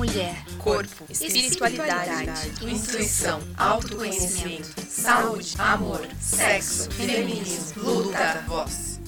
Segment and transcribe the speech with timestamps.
[0.00, 8.98] mulher, corpo, espiritualidade, intuição, autoconhecimento, saúde, amor, sexo, feminismo, luta, voz.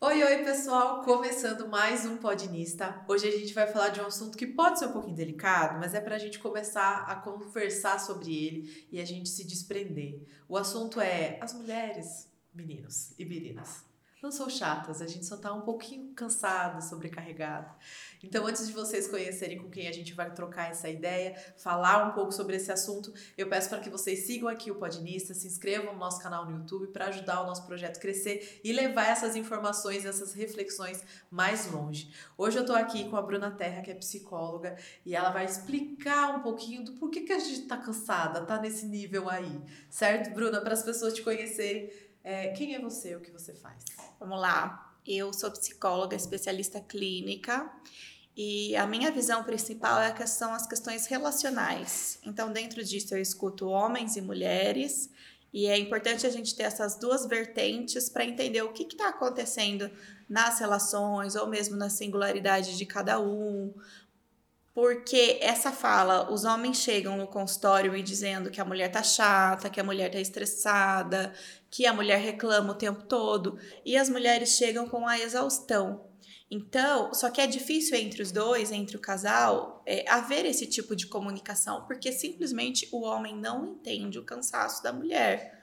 [0.00, 1.04] Oi, oi, pessoal!
[1.04, 3.04] Começando mais um Podnista.
[3.06, 5.94] Hoje a gente vai falar de um assunto que pode ser um pouquinho delicado, mas
[5.94, 10.20] é pra gente começar a conversar sobre ele e a gente se desprender.
[10.48, 13.91] O assunto é as mulheres, meninos e meninas
[14.22, 17.74] não são chatas, a gente só tá um pouquinho cansada, sobrecarregada.
[18.22, 22.12] Então, antes de vocês conhecerem com quem a gente vai trocar essa ideia, falar um
[22.12, 25.92] pouco sobre esse assunto, eu peço para que vocês sigam aqui o Podnista, se inscrevam
[25.92, 30.04] no nosso canal no YouTube para ajudar o nosso projeto crescer e levar essas informações,
[30.04, 32.14] essas reflexões mais longe.
[32.38, 36.36] Hoje eu tô aqui com a Bruna Terra, que é psicóloga, e ela vai explicar
[36.36, 40.60] um pouquinho do porquê que a gente tá cansada, tá nesse nível aí, certo, Bruna?
[40.60, 41.90] Para as pessoas te conhecerem
[42.24, 43.16] é, quem é você?
[43.16, 43.84] O que você faz?
[44.18, 44.94] Vamos lá.
[45.06, 47.70] Eu sou psicóloga, especialista clínica.
[48.36, 52.18] E a minha visão principal é que são as questões relacionais.
[52.24, 55.10] Então, dentro disso, eu escuto homens e mulheres,
[55.52, 59.90] e é importante a gente ter essas duas vertentes para entender o que está acontecendo
[60.26, 63.74] nas relações, ou mesmo na singularidade de cada um,
[64.74, 69.68] porque essa fala, os homens chegam no consultório e dizendo que a mulher tá chata,
[69.68, 71.34] que a mulher tá estressada,
[71.70, 76.06] que a mulher reclama o tempo todo, e as mulheres chegam com a exaustão.
[76.50, 80.96] Então, só que é difícil entre os dois, entre o casal, é, haver esse tipo
[80.96, 85.60] de comunicação, porque simplesmente o homem não entende o cansaço da mulher.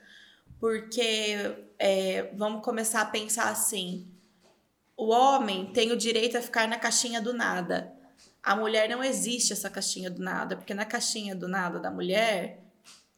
[0.58, 1.36] Porque
[1.78, 4.08] é, vamos começar a pensar assim:
[4.96, 7.99] o homem tem o direito a ficar na caixinha do nada
[8.42, 12.62] a mulher não existe essa caixinha do nada, porque na caixinha do nada da mulher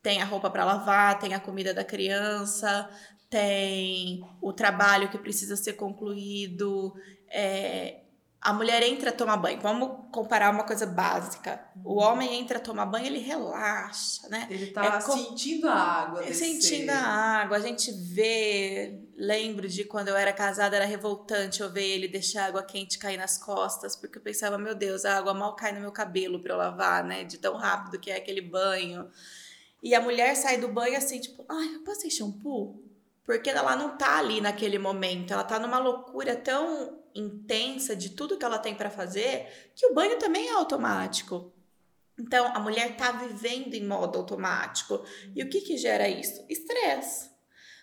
[0.02, 2.88] tem a roupa para lavar, tem a comida da criança,
[3.30, 6.92] tem o trabalho que precisa ser concluído,
[7.30, 8.02] é,
[8.42, 9.60] a mulher entra tomar banho.
[9.60, 11.64] Vamos comparar uma coisa básica.
[11.84, 14.48] O homem entra tomar banho, ele relaxa, né?
[14.50, 16.22] Ele tá é sentindo a água.
[16.22, 16.60] Descer.
[16.60, 17.56] Sentindo a água.
[17.56, 19.00] A gente vê.
[19.16, 22.98] Lembro de quando eu era casada, era revoltante eu ver ele deixar a água quente
[22.98, 26.40] cair nas costas, porque eu pensava, meu Deus, a água mal cai no meu cabelo
[26.40, 27.24] para eu lavar, né?
[27.24, 29.10] De tão rápido que é aquele banho.
[29.82, 32.82] E a mulher sai do banho assim, tipo, ai, eu passei shampoo?
[33.24, 38.38] Porque ela não tá ali naquele momento, ela tá numa loucura tão intensa de tudo
[38.38, 41.52] que ela tem para fazer, que o banho também é automático.
[42.18, 45.04] Então, a mulher está vivendo em modo automático.
[45.34, 46.44] E o que, que gera isso?
[46.48, 47.31] Estresse.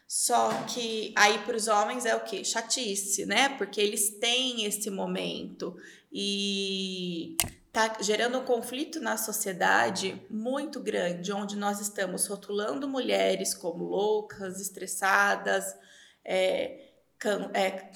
[0.10, 2.44] Só que aí para os homens é o que?
[2.44, 3.50] Chatice, né?
[3.60, 5.78] Porque eles têm esse momento
[6.12, 7.38] e
[7.72, 14.60] tá gerando um conflito na sociedade muito grande, onde nós estamos rotulando mulheres como loucas,
[14.60, 15.78] estressadas,
[16.26, 16.90] é,
[17.20, 17.92] can, é,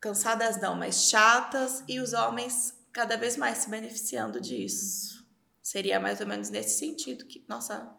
[0.00, 5.22] cansadas não, mas chatas, e os homens cada vez mais se beneficiando disso.
[5.62, 7.94] Seria mais ou menos nesse sentido que, nossa.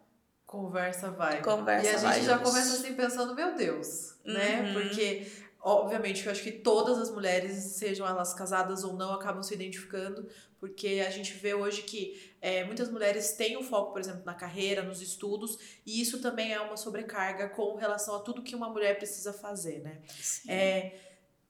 [0.50, 1.44] Conversa vai.
[1.44, 4.62] Conversa e a vai gente já começa assim pensando, meu Deus, né?
[4.62, 4.82] Uhum.
[4.82, 9.54] Porque, obviamente, eu acho que todas as mulheres, sejam elas casadas ou não, acabam se
[9.54, 10.28] identificando,
[10.60, 14.24] porque a gente vê hoje que é, muitas mulheres têm o um foco, por exemplo,
[14.26, 18.56] na carreira, nos estudos, e isso também é uma sobrecarga com relação a tudo que
[18.56, 20.02] uma mulher precisa fazer, né?
[20.48, 20.96] É,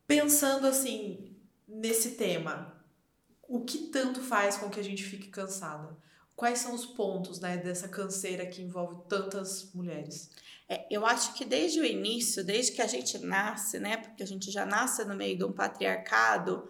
[0.05, 2.83] pensando assim nesse tema,
[3.47, 5.95] o que tanto faz com que a gente fique cansada?
[6.39, 10.31] Quais são os pontos né, dessa canseira que envolve tantas mulheres?
[10.69, 14.25] É, eu acho que desde o início, desde que a gente nasce, né, porque a
[14.25, 16.65] gente já nasce no meio de um patriarcado,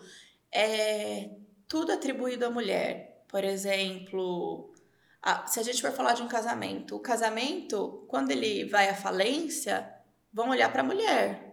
[0.52, 1.29] é
[1.68, 3.24] tudo atribuído à mulher.
[3.28, 4.74] Por exemplo,
[5.22, 8.96] a, se a gente for falar de um casamento, o casamento, quando ele vai à
[8.96, 9.88] falência,
[10.34, 11.50] vão olhar para a mulher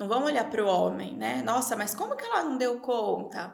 [0.00, 1.42] não vamos olhar para o homem, né?
[1.42, 3.52] Nossa, mas como que ela não deu conta?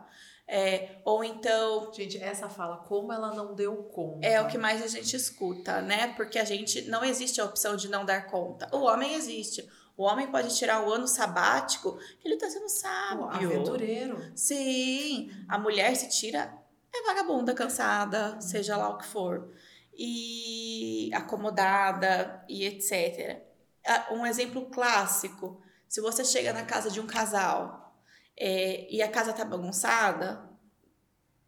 [0.48, 1.92] É, ou então.
[1.92, 4.26] Gente, essa fala, como ela não deu conta.
[4.26, 6.14] É o que mais a gente escuta, né?
[6.16, 6.82] Porque a gente.
[6.82, 8.68] Não existe a opção de não dar conta.
[8.72, 9.68] O homem existe.
[9.96, 13.24] O homem pode tirar o ano sabático, que ele tá sendo sábio.
[13.24, 14.32] O aventureiro.
[14.34, 15.30] Sim.
[15.48, 16.52] A mulher se tira,
[16.94, 19.50] é vagabunda, cansada, seja lá o que for.
[19.94, 23.42] E acomodada e etc.
[23.86, 27.94] Ah, um exemplo clássico se você chega na casa de um casal
[28.36, 30.45] é, e a casa tá bagunçada,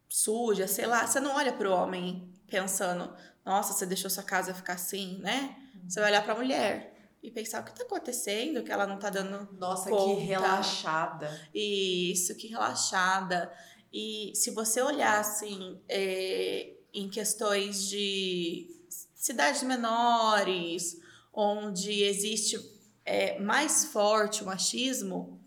[0.09, 3.13] suja, sei lá, você não olha pro homem pensando,
[3.45, 5.55] nossa, você deixou sua casa ficar assim, né?
[5.87, 9.09] Você vai olhar pra mulher e pensar o que tá acontecendo, que ela não tá
[9.09, 9.47] dando.
[9.57, 10.15] Nossa, conta.
[10.15, 11.49] que relaxada.
[11.53, 13.51] Isso, que relaxada.
[13.93, 18.67] E se você olhar assim, é, em questões de
[19.15, 20.99] cidades menores,
[21.33, 22.59] onde existe
[23.05, 25.39] é, mais forte o machismo,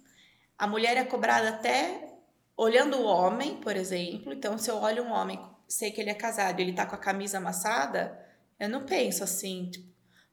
[0.59, 2.12] a mulher é cobrada até
[2.57, 6.15] olhando o homem, por exemplo, então se eu olho um homem, sei que ele é
[6.15, 8.19] casado, ele tá com a camisa amassada,
[8.59, 9.93] eu não penso assim, tipo,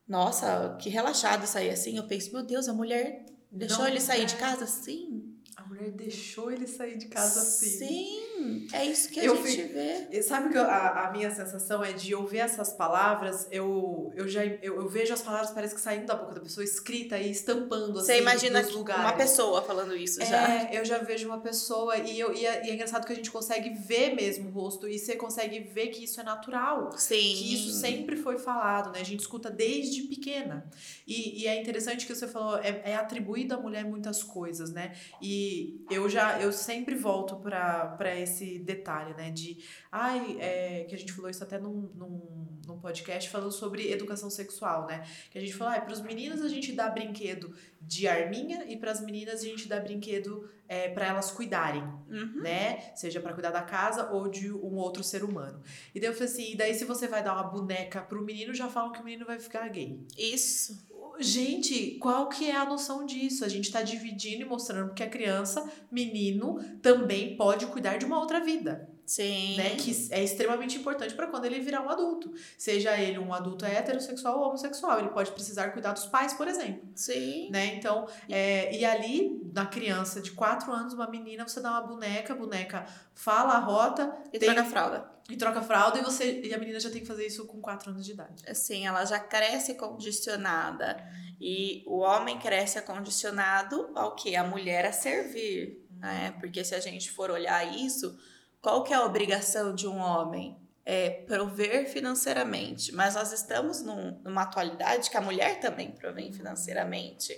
[0.10, 1.98] nossa, que relaxado sair assim.
[1.98, 4.25] Eu penso, meu Deus, a mulher deixou não, ele sair é.
[4.25, 5.36] de casa assim?
[5.56, 7.69] A mulher deixou ele sair de casa assim.
[7.69, 8.29] Sim,
[8.74, 10.22] é isso que a eu gente fico, vê.
[10.22, 14.46] Sabe que eu, a, a, minha sensação é de ouvir essas palavras, eu, eu já
[14.46, 18.00] eu, eu, vejo as palavras parece que saindo da boca da pessoa escrita e estampando
[18.00, 19.04] assim Você imagina nos lugares.
[19.04, 20.50] uma pessoa falando isso já.
[20.50, 23.16] É, eu já vejo uma pessoa e, eu, e, é, e é engraçado que a
[23.16, 26.92] gente consegue ver mesmo o rosto e você consegue ver que isso é natural.
[26.98, 27.16] Sim.
[27.16, 29.00] Que isso sempre foi falado, né?
[29.02, 30.66] A gente escuta desde pequena.
[31.06, 34.94] E, e é interessante que você falou, é, é atribuído à mulher muitas coisas, né?
[35.22, 38.29] E eu já eu sempre volto para esse
[38.60, 39.31] detalhe, né?
[39.31, 43.92] De ai, é, que a gente falou isso até num, num, num podcast falando sobre
[43.92, 45.04] educação sexual, né?
[45.31, 48.78] Que a gente falou, ah, para os meninos a gente dá brinquedo de arminha e
[48.78, 52.42] para as meninas a gente dá brinquedo é, para elas cuidarem, uhum.
[52.42, 52.94] né?
[52.96, 55.62] Seja para cuidar da casa ou de um outro ser humano.
[55.96, 58.54] E daí eu falei assim, e daí se você vai dar uma boneca pro menino,
[58.54, 60.06] já falam que o menino vai ficar gay.
[60.18, 60.88] Isso.
[61.19, 63.44] Gente, qual que é a noção disso?
[63.44, 68.19] A gente está dividindo e mostrando que a criança, menino, também pode cuidar de uma
[68.19, 68.89] outra vida.
[69.10, 69.57] Sim.
[69.57, 69.75] Né?
[69.75, 72.31] Que é extremamente importante para quando ele virar um adulto.
[72.56, 75.00] Seja ele um adulto heterossexual ou homossexual.
[75.00, 76.88] Ele pode precisar cuidar dos pais, por exemplo.
[76.94, 77.50] Sim.
[77.50, 77.74] Né?
[77.75, 82.33] Então, é, e ali, na criança de 4 anos, uma menina, você dá uma boneca,
[82.33, 82.86] a boneca
[83.16, 84.16] fala a rota.
[84.31, 85.12] E tem, troca a fralda.
[85.30, 87.92] E troca fralda e, você, e a menina já tem que fazer isso com 4
[87.92, 88.44] anos de idade.
[88.48, 90.98] Assim, ela já cresce condicionada.
[91.40, 94.36] E o homem cresce condicionado ao que?
[94.36, 95.86] A mulher a servir.
[95.98, 96.36] Né?
[96.40, 98.18] Porque se a gente for olhar isso
[98.62, 100.58] qual que é a obrigação de um homem?
[100.86, 107.31] É prover financeiramente, mas nós estamos num, numa atualidade que a mulher também provém financeiramente.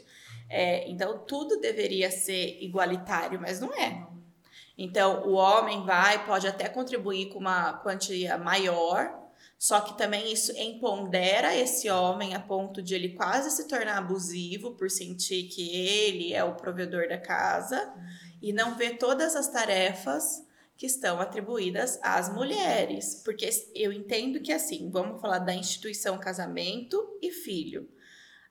[0.50, 4.08] É, então, tudo deveria ser igualitário, mas não é.
[4.84, 9.16] Então, o homem vai, pode até contribuir com uma quantia maior,
[9.56, 14.72] só que também isso empodera esse homem a ponto de ele quase se tornar abusivo
[14.72, 17.94] por sentir que ele é o provedor da casa
[18.42, 20.44] e não ver todas as tarefas
[20.76, 27.20] que estão atribuídas às mulheres, porque eu entendo que assim, vamos falar da instituição casamento
[27.22, 27.88] e filho.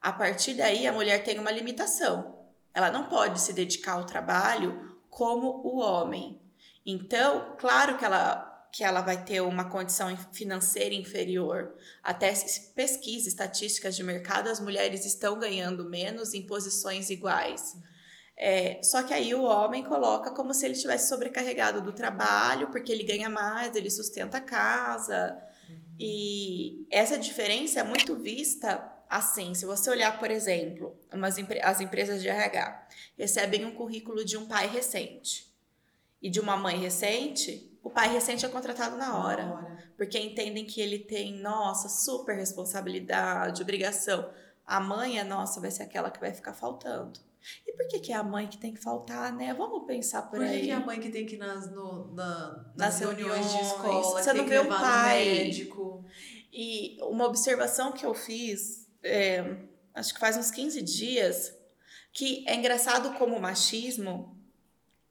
[0.00, 2.38] A partir daí a mulher tem uma limitação.
[2.72, 6.40] Ela não pode se dedicar ao trabalho como o homem.
[6.86, 11.74] Então, claro que ela que ela vai ter uma condição financeira inferior.
[12.02, 12.32] Até
[12.74, 17.76] pesquisa, estatísticas de mercado, as mulheres estão ganhando menos em posições iguais.
[18.36, 22.92] É, só que aí o homem coloca como se ele estivesse sobrecarregado do trabalho, porque
[22.92, 25.36] ele ganha mais, ele sustenta a casa.
[25.68, 25.76] Uhum.
[25.98, 28.78] E essa diferença é muito vista
[29.10, 29.52] assim.
[29.54, 34.46] Se você olhar, por exemplo, umas, as empresas de RH recebem um currículo de um
[34.46, 35.52] pai recente
[36.22, 39.92] e de uma mãe recente, o pai recente é contratado na hora, na hora.
[39.96, 44.30] porque entendem que ele tem, nossa, super responsabilidade, obrigação.
[44.64, 47.18] A mãe é nossa, vai ser aquela que vai ficar faltando.
[47.66, 49.54] E por que, que é a mãe que tem que faltar, né?
[49.54, 50.58] Vamos pensar por, por aí.
[50.58, 53.46] Por que, é a mãe que tem que ir nas, no, na, nas, nas reuniões,
[53.46, 55.24] reuniões, de escola, você não vê o pai.
[55.24, 56.04] médico?
[56.52, 59.56] E uma observação que eu fiz, é,
[59.94, 61.54] acho que faz uns 15 dias,
[62.12, 64.36] que é engraçado como o machismo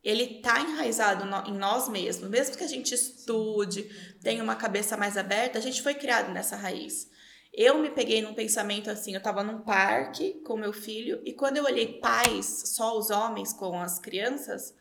[0.04, 2.30] ele tá enraizado no, em nós mesmos.
[2.30, 3.84] Mesmo que a gente estude,
[4.22, 7.10] tenha uma cabeça mais aberta, a gente foi criado nessa raiz.
[7.52, 11.58] Eu me peguei num pensamento assim, eu tava num parque com meu filho e quando
[11.58, 14.74] eu olhei pais, só os homens com as crianças,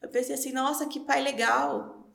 [0.00, 2.10] eu pensei assim, nossa, que pai legal.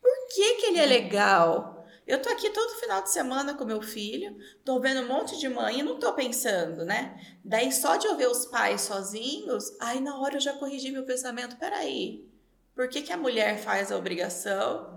[0.00, 1.73] Por que que ele é legal?
[2.06, 5.48] Eu tô aqui todo final de semana com meu filho, tô vendo um monte de
[5.48, 7.18] mãe e não tô pensando, né?
[7.42, 11.04] Daí só de eu ver os pais sozinhos, aí na hora eu já corrigi meu
[11.04, 12.28] pensamento, peraí,
[12.74, 14.94] por que que a mulher faz a obrigação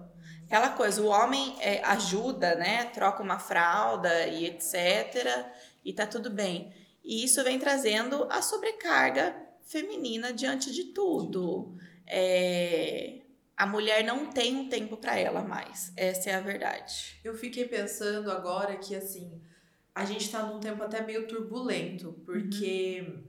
[0.48, 2.86] aquela coisa, o homem é, ajuda, né?
[2.86, 5.46] Troca uma fralda e etc.
[5.84, 6.74] E tá tudo bem.
[7.04, 11.76] E isso vem trazendo a sobrecarga feminina diante de tudo.
[12.08, 13.20] É,
[13.58, 15.92] a mulher não tem um tempo para ela mais.
[15.98, 17.20] Essa é a verdade.
[17.24, 19.42] Eu fiquei pensando agora que assim,
[19.96, 23.24] a gente está num tempo até meio turbulento, porque uhum.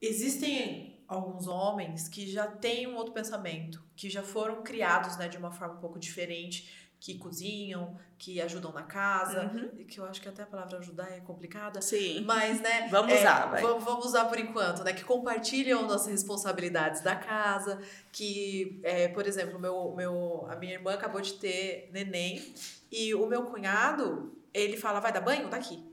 [0.00, 5.36] existem alguns homens que já têm um outro pensamento, que já foram criados né, de
[5.36, 9.84] uma forma um pouco diferente, que cozinham, que ajudam na casa, uhum.
[9.84, 11.80] que eu acho que até a palavra ajudar é complicada.
[11.80, 12.24] Sim.
[12.24, 12.88] Mas, né?
[12.90, 13.62] Vamos é, usar, vai.
[13.62, 14.92] Vamos usar por enquanto, né?
[14.92, 20.94] Que compartilham nossas responsabilidades da casa, que, é, por exemplo, meu, meu, a minha irmã
[20.94, 22.52] acabou de ter neném
[22.90, 25.48] e o meu cunhado, ele fala, vai dar banho?
[25.48, 25.84] Daqui.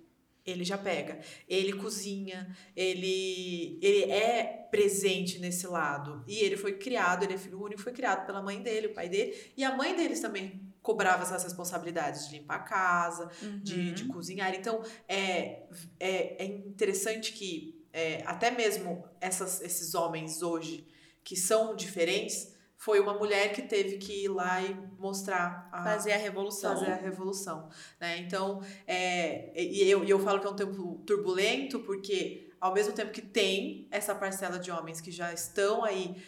[0.44, 1.20] ele já pega.
[1.48, 6.24] Ele cozinha, ele, ele é presente nesse lado.
[6.28, 9.08] E ele foi criado, ele é filho único, foi criado pela mãe dele, o pai
[9.08, 9.38] dele.
[9.56, 13.60] E a mãe deles também cobrava essas responsabilidades de limpar a casa, uhum.
[13.60, 14.54] de, de cozinhar.
[14.54, 15.64] Então, é,
[16.00, 20.88] é, é interessante que é, até mesmo essas, esses homens hoje
[21.24, 26.12] que são diferentes, foi uma mulher que teve que ir lá e mostrar a, fazer
[26.12, 30.56] a revolução fazer a revolução né então é, e eu, eu falo que é um
[30.56, 35.86] tempo turbulento porque ao mesmo tempo que tem essa parcela de homens que já estão
[35.86, 36.22] aí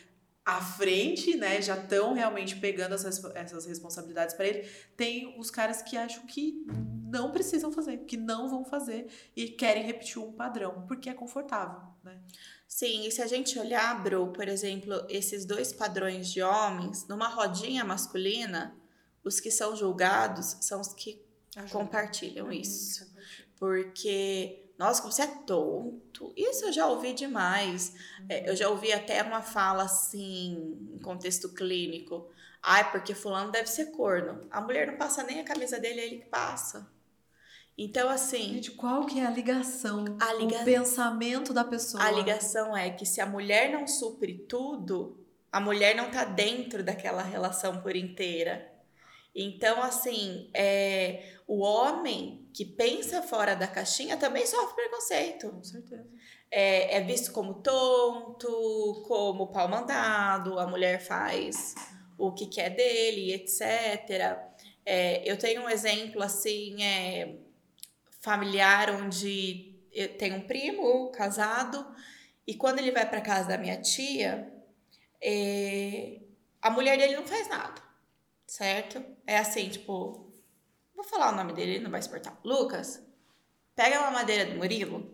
[0.46, 5.82] à frente, né, já estão realmente pegando essas, essas responsabilidades para ele, tem os caras
[5.82, 6.64] que acham que
[7.10, 11.82] não precisam fazer, que não vão fazer e querem repetir um padrão, porque é confortável,
[12.04, 12.22] né?
[12.68, 17.28] Sim, e se a gente olhar, Bru, por exemplo, esses dois padrões de homens, numa
[17.28, 18.76] rodinha masculina,
[19.24, 21.24] os que são julgados são os que
[21.56, 21.72] Ajuda.
[21.72, 23.10] compartilham uhum, isso.
[23.58, 26.34] Porque, nossa, como você é tonto.
[26.36, 27.94] Isso eu já ouvi demais.
[28.28, 32.30] É, eu já ouvi até uma fala assim, em contexto clínico.
[32.62, 34.42] Ai, porque fulano deve ser corno.
[34.52, 36.92] A mulher não passa nem a camisa dele, é ele que passa.
[37.78, 38.56] Então, assim.
[38.56, 40.06] Gente, qual que é a ligação?
[40.20, 40.62] A liga...
[40.62, 42.04] O pensamento da pessoa.
[42.04, 46.84] A ligação é que se a mulher não supre tudo, a mulher não tá dentro
[46.84, 48.75] daquela relação por inteira.
[49.36, 55.50] Então, assim, é, o homem que pensa fora da caixinha também sofre preconceito.
[55.50, 56.08] Com certeza.
[56.50, 61.76] É, é visto como tonto, como pau mandado, a mulher faz
[62.18, 64.40] o que quer dele, etc.
[64.86, 67.36] É, eu tenho um exemplo, assim, é,
[68.22, 71.86] familiar onde eu tenho um primo casado
[72.48, 74.52] e quando ele vai para casa da minha tia,
[75.22, 76.20] é,
[76.62, 77.82] a mulher dele não faz nada,
[78.46, 79.04] certo?
[79.26, 80.32] É assim, tipo,
[80.96, 82.40] vou falar o nome dele, ele não vai exportar.
[82.44, 83.04] Lucas,
[83.76, 85.14] pega uma madeira do Murilo.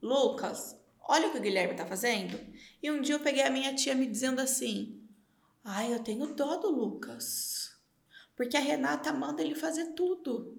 [0.00, 2.38] Lucas, olha o que o Guilherme tá fazendo.
[2.82, 5.00] E um dia eu peguei a minha tia me dizendo assim:
[5.64, 7.76] Ai, eu tenho dó do Lucas.
[8.34, 10.56] Porque a Renata manda ele fazer tudo.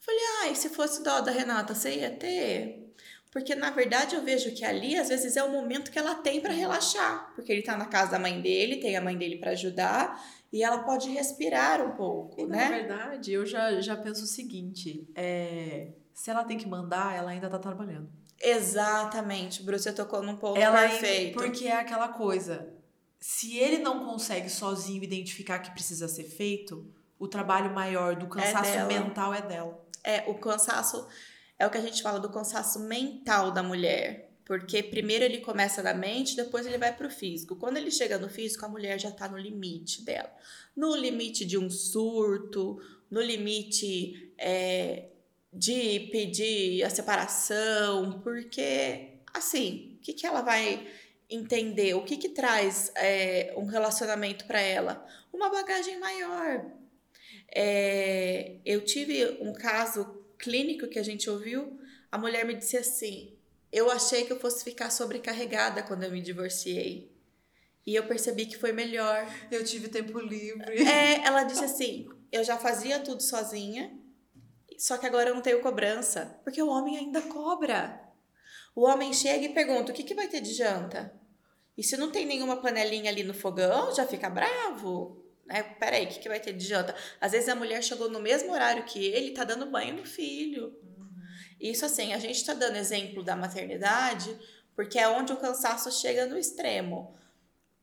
[0.00, 2.92] Falei, ah, e se fosse dó da Renata, você ia ter?
[3.30, 6.40] Porque na verdade eu vejo que ali às vezes é o momento que ela tem
[6.40, 9.52] para relaxar, porque ele tá na casa da mãe dele, tem a mãe dele para
[9.52, 12.64] ajudar e ela pode respirar um pouco, e, né?
[12.64, 17.30] Na verdade, eu já, já penso o seguinte: é, se ela tem que mandar, ela
[17.30, 18.08] ainda tá trabalhando.
[18.40, 21.40] Exatamente, Bruce, você tocou num ponto ela perfeito.
[21.40, 22.72] Ainda, porque é aquela coisa:
[23.18, 26.86] se ele não consegue sozinho identificar que precisa ser feito,
[27.18, 31.06] o trabalho maior do é cansaço é mental é dela é o cansaço
[31.58, 34.31] é o que a gente fala do cansaço mental da mulher.
[34.52, 37.56] Porque primeiro ele começa na mente, depois ele vai para o físico.
[37.56, 40.30] Quando ele chega no físico, a mulher já está no limite dela.
[40.76, 42.78] No limite de um surto,
[43.10, 45.04] no limite é,
[45.50, 50.86] de pedir a separação, porque, assim, o que, que ela vai
[51.30, 51.94] entender?
[51.94, 55.02] O que, que traz é, um relacionamento para ela?
[55.32, 56.62] Uma bagagem maior.
[57.54, 61.80] É, eu tive um caso clínico que a gente ouviu.
[62.10, 63.32] A mulher me disse assim:
[63.72, 67.10] Eu achei que eu fosse ficar sobrecarregada quando eu me divorciei.
[67.86, 69.26] E eu percebi que foi melhor.
[69.50, 70.86] Eu tive tempo livre.
[70.86, 73.92] É, ela disse assim: Eu já fazia tudo sozinha,
[74.78, 76.38] só que agora eu não tenho cobrança.
[76.44, 78.00] Porque o homem ainda cobra.
[78.74, 81.12] O homem chega e pergunta: O que, que vai ter de janta?
[81.76, 85.24] E se não tem nenhuma panelinha ali no fogão, já fica bravo.
[85.48, 86.94] É, peraí, o que, que vai ter de janta?
[87.20, 90.78] Às vezes a mulher chegou no mesmo horário que ele, tá dando banho no filho.
[91.62, 94.36] Isso assim, a gente tá dando exemplo da maternidade
[94.74, 97.14] porque é onde o cansaço chega no extremo.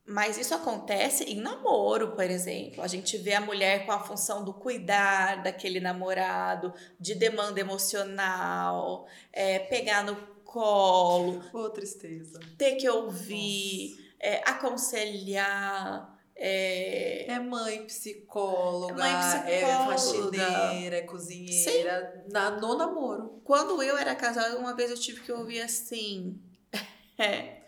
[0.06, 2.84] Mas isso acontece em namoro, por exemplo.
[2.84, 9.08] A gente vê a mulher com a função do cuidar daquele namorado, de demanda emocional,
[9.32, 11.44] é, pegar no colo.
[11.54, 12.40] Ô, tristeza.
[12.58, 16.19] Ter que ouvir, é, aconselhar.
[16.42, 19.52] É, é mãe psicóloga, é, mãe psicóloga.
[19.52, 23.42] é faxineira, é cozinheira, na, no namoro.
[23.44, 26.40] Quando eu era casada, uma vez eu tive que ouvir assim.
[27.22, 27.64] É,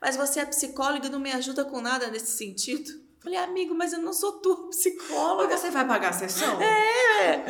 [0.00, 2.90] mas você é psicóloga e não me ajuda com nada nesse sentido?
[3.20, 5.48] Falei, amigo, mas eu não sou tua psicóloga.
[5.48, 6.60] Mas você vai pagar a sessão?
[6.60, 7.44] É!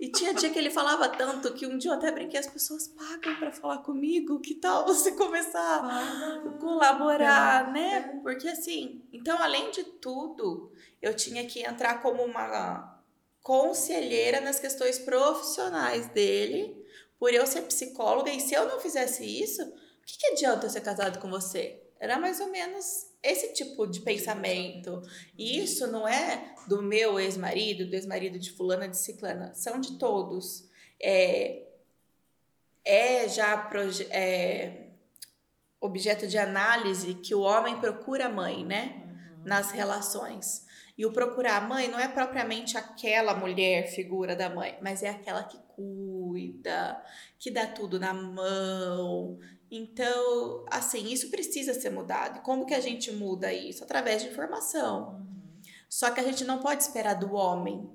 [0.00, 2.88] E tinha dia que ele falava tanto que um dia eu até brinquei, as pessoas
[2.88, 7.96] pagam para falar comigo, que tal você começar a colaborar, é, né?
[7.96, 8.20] É.
[8.22, 12.98] Porque assim, então além de tudo, eu tinha que entrar como uma
[13.42, 16.82] conselheira nas questões profissionais dele,
[17.18, 20.70] por eu ser psicóloga, e se eu não fizesse isso, o que, que adianta eu
[20.70, 21.78] ser casado com você?
[21.98, 25.02] Era mais ou menos esse tipo de pensamento.
[25.36, 29.54] E isso não é do meu ex-marido, do ex-marido de fulana, de ciclana.
[29.54, 30.68] São de todos.
[31.02, 31.62] É,
[32.84, 33.70] é já
[34.10, 34.86] é,
[35.80, 39.02] objeto de análise que o homem procura a mãe, né?
[39.04, 39.44] Uhum.
[39.44, 40.66] Nas relações.
[40.96, 45.08] E o procurar a mãe não é propriamente aquela mulher figura da mãe, mas é
[45.08, 47.02] aquela que cuida,
[47.38, 49.38] que dá tudo na mão.
[49.70, 52.40] Então, assim, isso precisa ser mudado.
[52.42, 53.84] Como que a gente muda isso?
[53.84, 55.10] Através de informação.
[55.10, 55.60] Uhum.
[55.88, 57.88] Só que a gente não pode esperar do homem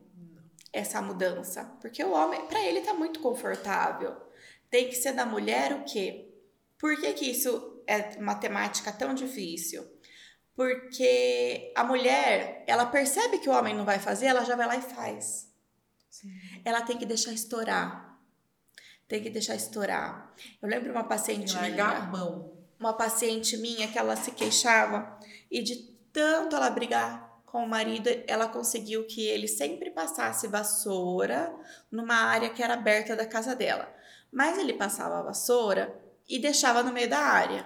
[0.71, 4.13] essa mudança, porque o homem, para ele tá muito confortável.
[4.69, 6.33] Tem que ser da mulher o quê?
[6.77, 9.85] Por que, que isso é matemática tão difícil?
[10.53, 14.75] Porque a mulher, ela percebe que o homem não vai fazer, ela já vai lá
[14.75, 15.49] e faz.
[16.09, 16.29] Sim.
[16.65, 18.04] Ela tem que deixar estourar.
[19.07, 20.33] Tem que deixar estourar.
[20.61, 22.11] Eu lembro uma paciente minha.
[22.79, 25.17] Uma paciente minha que ela se queixava
[25.49, 25.75] e de
[26.11, 31.55] tanto ela brigar com o marido, ela conseguiu que ele sempre passasse vassoura
[31.89, 33.89] numa área que era aberta da casa dela.
[34.31, 35.97] Mas ele passava a vassoura
[36.27, 37.65] e deixava no meio da área.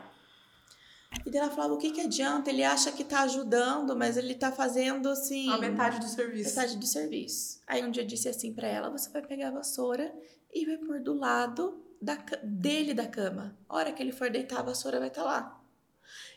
[1.25, 2.51] E daí ela falava: o que, que adianta?
[2.51, 5.51] Ele acha que tá ajudando, mas ele tá fazendo assim.
[5.51, 6.49] A metade do serviço.
[6.49, 7.61] Metade do serviço.
[7.65, 10.13] Aí um dia eu disse assim para ela: você vai pegar a vassoura
[10.53, 13.57] e vai pôr do lado da, dele da cama.
[13.67, 15.61] A hora que ele for deitar, a vassoura vai estar tá lá.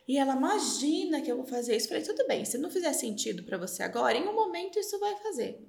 [0.07, 1.89] E ela imagina que eu vou fazer isso.
[1.89, 5.17] Falei: tudo bem, se não fizer sentido para você agora, em um momento isso vai
[5.17, 5.67] fazer.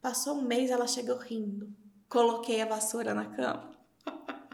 [0.00, 1.72] Passou um mês, ela chegou rindo.
[2.08, 3.76] Coloquei a vassoura na cama.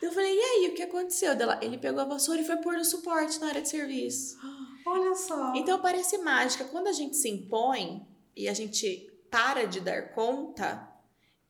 [0.00, 1.34] Eu falei, e aí, o que aconteceu?
[1.34, 4.36] Dela, ele pegou a vassoura e foi pôr no suporte na área de serviço.
[4.86, 5.54] Olha só.
[5.54, 6.64] Então parece mágica.
[6.64, 10.93] Quando a gente se impõe e a gente para de dar conta,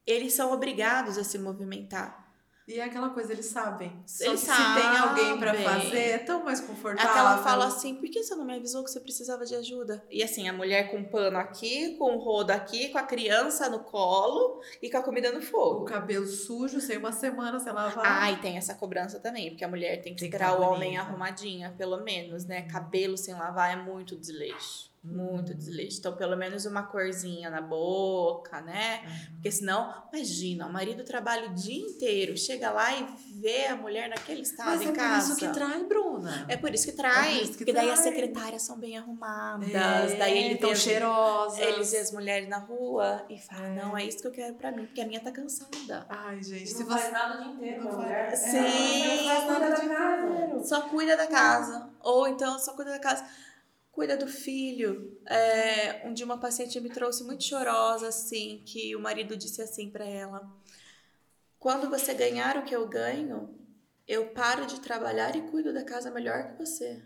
[0.06, 2.25] eles são obrigados a se movimentar.
[2.66, 3.92] E é aquela coisa, eles sabem.
[4.20, 4.82] Eles se sabem.
[4.82, 7.11] tem alguém para fazer, é tão mais confortável.
[7.11, 10.02] Até ela fala assim: por que você não me avisou que você precisava de ajuda?
[10.11, 13.80] E assim, a mulher com pano aqui, com o rodo aqui, com a criança no
[13.80, 15.82] colo e com a comida no fogo.
[15.82, 18.23] O cabelo sujo, sem uma semana sem lavar.
[18.23, 20.96] Ah, e tem essa cobrança também, porque a mulher tem que tem esperar o homem
[20.96, 22.62] arrumadinha, pelo menos, né?
[22.62, 25.99] Cabelo sem lavar é muito desleixo muito desleixo.
[25.99, 29.02] Então, pelo menos uma corzinha na boca, né?
[29.34, 33.06] Porque senão, imagina, o marido trabalha o dia inteiro, chega lá e
[33.38, 35.04] vê a mulher naquele estado Mas em é casa.
[35.04, 36.47] É por isso que trai, Bruna.
[36.49, 37.28] É por isso que trai.
[37.28, 37.86] É isso que porque trai.
[37.86, 41.58] daí as secretárias são bem arrumadas, é, daí ele tão cheirosas.
[41.58, 43.75] Eles vê as mulheres na rua e falam, é.
[43.75, 46.06] não, é isso que eu quero pra mim, porque a minha tá cansada.
[46.08, 46.71] Ai, gente.
[46.71, 47.10] Não se faz você...
[47.10, 48.34] nada o dia inteiro, não mulher.
[48.34, 49.19] Sim.
[49.19, 50.64] Não faz nada o dia inteiro.
[50.64, 51.90] Só cuida da casa.
[52.00, 53.25] Ou então só cuida da casa
[53.95, 55.19] cuida do filho.
[55.26, 59.89] É, um dia uma paciente me trouxe muito chorosa, assim, que o marido disse assim
[59.89, 60.52] para ela:
[61.59, 63.57] Quando você ganhar o que eu ganho,
[64.07, 67.02] eu paro de trabalhar e cuido da casa melhor que você.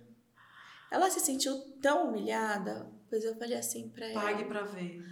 [0.90, 5.05] Ela se sentiu tão humilhada, pois eu falei assim para ela: Pague para ver.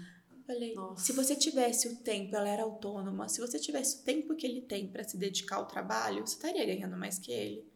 [0.46, 1.04] Falei, Nossa.
[1.04, 4.60] se você tivesse o tempo, ela era autônoma, se você tivesse o tempo que ele
[4.60, 7.68] tem para se dedicar ao trabalho, você estaria ganhando mais que ele.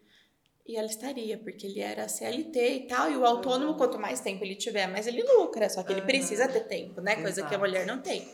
[0.71, 4.45] E ela estaria, porque ele era CLT e tal, e o autônomo, quanto mais tempo
[4.45, 7.17] ele tiver, mais ele lucra, só que ele precisa ter tempo, né?
[7.17, 7.49] Coisa Exato.
[7.49, 8.33] que a mulher não tem.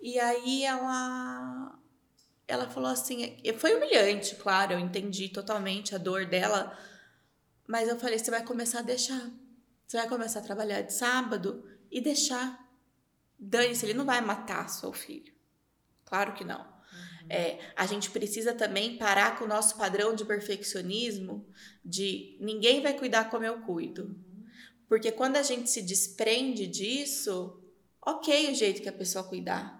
[0.00, 1.78] E aí ela
[2.48, 6.76] ela falou assim, foi humilhante, claro, eu entendi totalmente a dor dela,
[7.64, 9.30] mas eu falei, você vai começar a deixar.
[9.86, 12.58] Você vai começar a trabalhar de sábado e deixar.
[13.38, 15.32] Dane-se, ele não vai matar seu filho.
[16.04, 16.66] Claro que não.
[17.30, 21.46] É, a gente precisa também parar com o nosso padrão de perfeccionismo
[21.84, 24.16] de ninguém vai cuidar como eu cuido.
[24.88, 27.62] Porque quando a gente se desprende disso,
[28.04, 29.78] ok o jeito que a pessoa cuidar.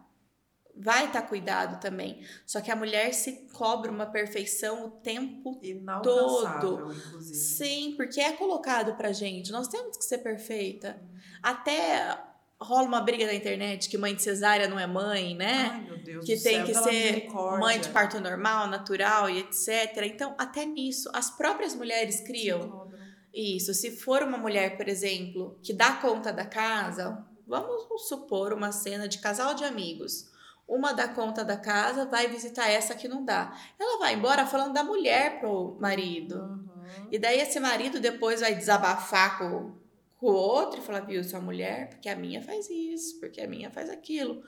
[0.80, 2.22] Vai estar tá cuidado também.
[2.46, 5.60] Só que a mulher se cobra uma perfeição o tempo
[6.04, 6.92] todo.
[6.92, 7.34] Inclusive.
[7.34, 9.50] Sim, porque é colocado pra gente.
[9.50, 11.02] Nós temos que ser perfeita.
[11.42, 12.16] Até
[12.60, 15.70] rola uma briga na internet que mãe de cesárea não é mãe, né?
[15.72, 19.38] Ai, meu Deus que do tem céu, que ser mãe de parto normal, natural e
[19.40, 20.02] etc.
[20.04, 22.90] Então, até nisso, as próprias mulheres criam
[23.32, 23.72] isso.
[23.72, 29.06] Se for uma mulher, por exemplo, que dá conta da casa, vamos supor uma cena
[29.06, 30.28] de casal de amigos.
[30.66, 33.56] Uma dá conta da casa, vai visitar essa que não dá.
[33.78, 36.36] Ela vai embora falando da mulher pro marido.
[36.36, 37.08] Uhum.
[37.10, 39.77] E daí esse marido depois vai desabafar com
[40.18, 43.48] com o outro e falar, viu, sua mulher, porque a minha faz isso, porque a
[43.48, 44.42] minha faz aquilo.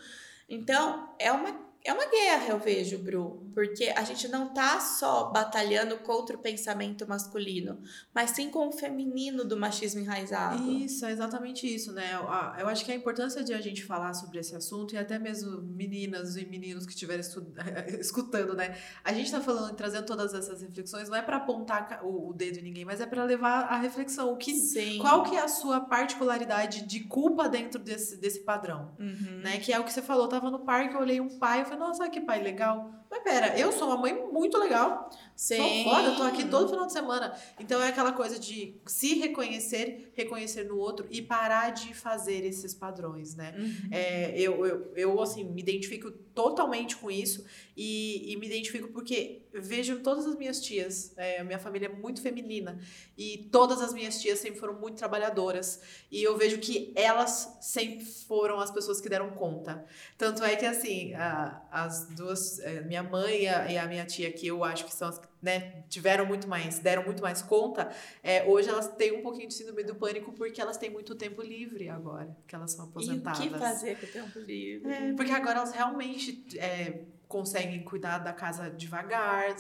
[0.49, 5.31] Então, é uma é uma guerra, eu vejo, Bru, porque a gente não tá só
[5.31, 7.81] batalhando contra o pensamento masculino,
[8.15, 10.71] mas sim com o feminino do machismo enraizado.
[10.71, 12.13] Isso, é exatamente isso, né?
[12.13, 15.63] Eu, acho que a importância de a gente falar sobre esse assunto, e até mesmo
[15.63, 17.25] meninas e meninos que estiverem
[17.99, 18.77] escutando, né?
[19.03, 22.63] A gente tá falando, trazendo todas essas reflexões, não é para apontar o, dedo em
[22.63, 24.35] ninguém, mas é para levar a reflexão.
[24.35, 24.99] O que, sim.
[24.99, 29.41] Qual que é a sua particularidade de culpa dentro desse, desse padrão, uhum.
[29.43, 29.59] né?
[29.59, 32.09] Que é o que você falou, eu tava no parque, eu olhei um pai, nossa,
[32.11, 33.00] que pai legal.
[33.11, 35.11] Mas pera, eu sou uma mãe muito legal.
[35.35, 35.57] Sim.
[35.57, 37.35] Sou foda, eu tô aqui todo final de semana.
[37.59, 42.73] Então é aquela coisa de se reconhecer, reconhecer no outro e parar de fazer esses
[42.73, 43.55] padrões, né?
[43.59, 43.89] Uhum.
[43.91, 47.45] É, eu, eu, eu, assim, me identifico totalmente com isso
[47.77, 52.23] e, e me identifico porque vejo todas as minhas tias, é, minha família é muito
[52.23, 52.79] feminina
[53.19, 58.05] e todas as minhas tias sempre foram muito trabalhadoras e eu vejo que elas sempre
[58.05, 59.85] foram as pessoas que deram conta.
[60.17, 64.05] Tanto é que, assim, a, as duas, é, minha mãe e a, e a minha
[64.05, 67.41] tia, que eu acho que são as que né, tiveram muito mais, deram muito mais
[67.43, 67.91] conta,
[68.23, 71.43] é, hoje elas têm um pouquinho de síndrome do pânico porque elas têm muito tempo
[71.43, 73.41] livre agora, que elas são aposentadas.
[73.41, 74.93] E o que fazer com o tempo livre?
[74.93, 79.55] É, porque agora elas realmente é, conseguem cuidar da casa devagar,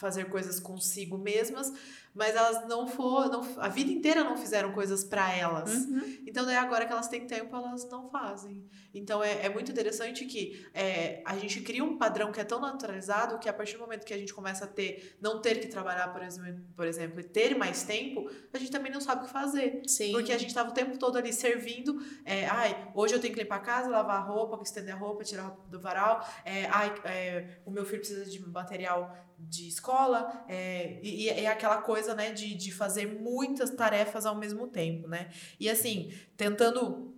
[0.00, 1.70] fazer coisas consigo mesmas,
[2.14, 5.72] mas elas não foram, a vida inteira não fizeram coisas para elas.
[5.72, 6.18] Uhum.
[6.26, 8.68] Então, daí agora que elas têm tempo, elas não fazem.
[8.92, 12.60] Então, é, é muito interessante que é, a gente cria um padrão que é tão
[12.60, 15.68] naturalizado que a partir do momento que a gente começa a ter, não ter que
[15.68, 19.26] trabalhar, por exemplo, por exemplo e ter mais tempo, a gente também não sabe o
[19.26, 19.82] que fazer.
[19.86, 20.12] Sim.
[20.12, 22.00] Porque a gente estava o tempo todo ali servindo.
[22.24, 25.22] É, ai, hoje eu tenho que limpar a casa, lavar a roupa, estender a roupa,
[25.22, 26.26] tirar a roupa do varal.
[26.44, 29.16] É, ai, é, o meu filho precisa de material
[29.48, 30.44] de escola.
[30.48, 35.08] É, e, e é aquela coisa, né, de, de fazer muitas tarefas ao mesmo tempo,
[35.08, 35.30] né?
[35.58, 37.14] E assim, tentando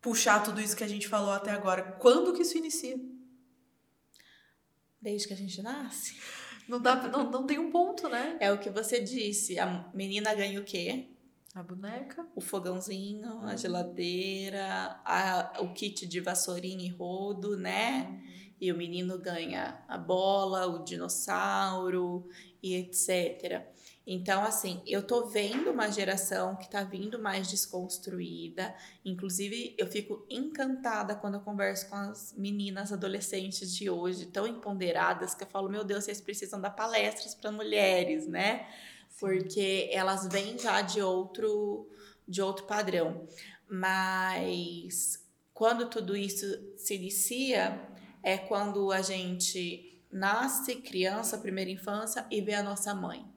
[0.00, 2.98] puxar tudo isso que a gente falou até agora, quando que isso inicia?
[5.00, 6.16] Desde que a gente nasce.
[6.68, 8.36] Não, dá, não, não tem um ponto, né?
[8.38, 9.58] É o que você disse.
[9.58, 11.08] A menina ganha o quê?
[11.54, 12.24] A boneca.
[12.34, 18.22] O fogãozinho, a geladeira, a, o kit de vassourinha e rodo, né?
[18.60, 22.28] E o menino ganha a bola, o dinossauro
[22.62, 23.66] e etc.
[24.12, 28.74] Então, assim, eu tô vendo uma geração que tá vindo mais desconstruída.
[29.04, 35.32] Inclusive, eu fico encantada quando eu converso com as meninas adolescentes de hoje, tão empoderadas,
[35.32, 38.66] que eu falo, meu Deus, vocês precisam dar palestras para mulheres, né?
[39.20, 41.88] Porque elas vêm já de outro,
[42.26, 43.28] de outro padrão.
[43.68, 46.46] Mas quando tudo isso
[46.76, 47.80] se inicia,
[48.24, 53.29] é quando a gente nasce criança, primeira infância, e vê a nossa mãe.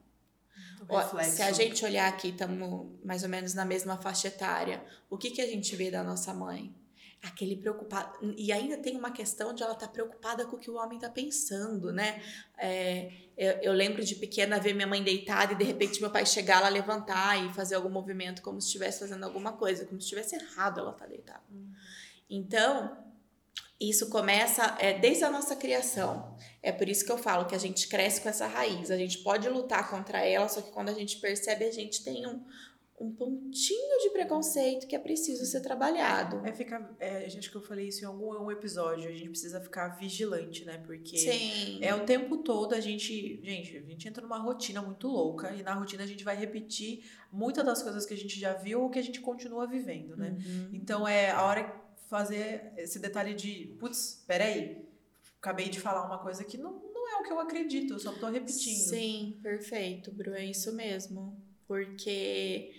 [0.90, 4.84] Ó, se a gente olhar aqui, estamos mais ou menos na mesma faixa etária.
[5.10, 6.74] O que, que a gente vê da nossa mãe?
[7.22, 8.34] Aquele preocupado.
[8.38, 10.98] E ainda tem uma questão de ela estar tá preocupada com o que o homem
[10.98, 12.22] está pensando, né?
[12.58, 16.26] É, eu, eu, lembro de pequena ver minha mãe deitada e de repente meu pai
[16.26, 20.06] chegar lá, levantar e fazer algum movimento como se estivesse fazendo alguma coisa, como se
[20.06, 21.44] estivesse errado ela estar tá deitada.
[21.50, 21.72] Uhum.
[22.30, 23.03] Então,
[23.80, 26.36] isso começa é, desde a nossa criação.
[26.62, 28.90] É por isso que eu falo que a gente cresce com essa raiz.
[28.90, 32.26] A gente pode lutar contra ela, só que quando a gente percebe, a gente tem
[32.26, 32.42] um,
[33.02, 36.46] um pontinho de preconceito que é preciso ser trabalhado.
[36.46, 36.96] É ficar.
[37.00, 39.10] É, acho que eu falei isso em algum episódio.
[39.10, 40.78] A gente precisa ficar vigilante, né?
[40.78, 41.80] Porque Sim.
[41.84, 43.42] é o tempo todo a gente.
[43.44, 47.04] Gente, a gente entra numa rotina muito louca e na rotina a gente vai repetir
[47.32, 50.38] muitas das coisas que a gente já viu ou que a gente continua vivendo, né?
[50.40, 50.70] Uhum.
[50.72, 51.83] Então é a hora
[52.14, 54.88] fazer esse detalhe de, putz, peraí,
[55.42, 58.12] acabei de falar uma coisa que não, não é o que eu acredito, eu só
[58.12, 58.88] tô repetindo.
[58.88, 61.36] Sim, perfeito, Bru, é isso mesmo.
[61.68, 62.72] Porque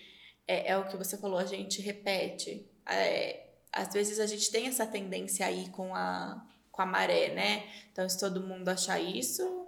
[0.47, 2.65] é, é o que você falou, a gente repete.
[2.89, 7.69] É, às vezes a gente tem essa tendência aí com a, com a maré, né?
[7.91, 9.67] Então, se todo mundo achar isso,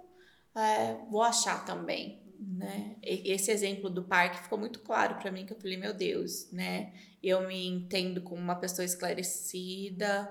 [0.55, 2.95] é, vou achar também né?
[3.01, 6.93] Esse exemplo do parque ficou muito claro para mim que eu falei, meu Deus, né?
[7.21, 10.29] Eu me entendo como uma pessoa esclarecida,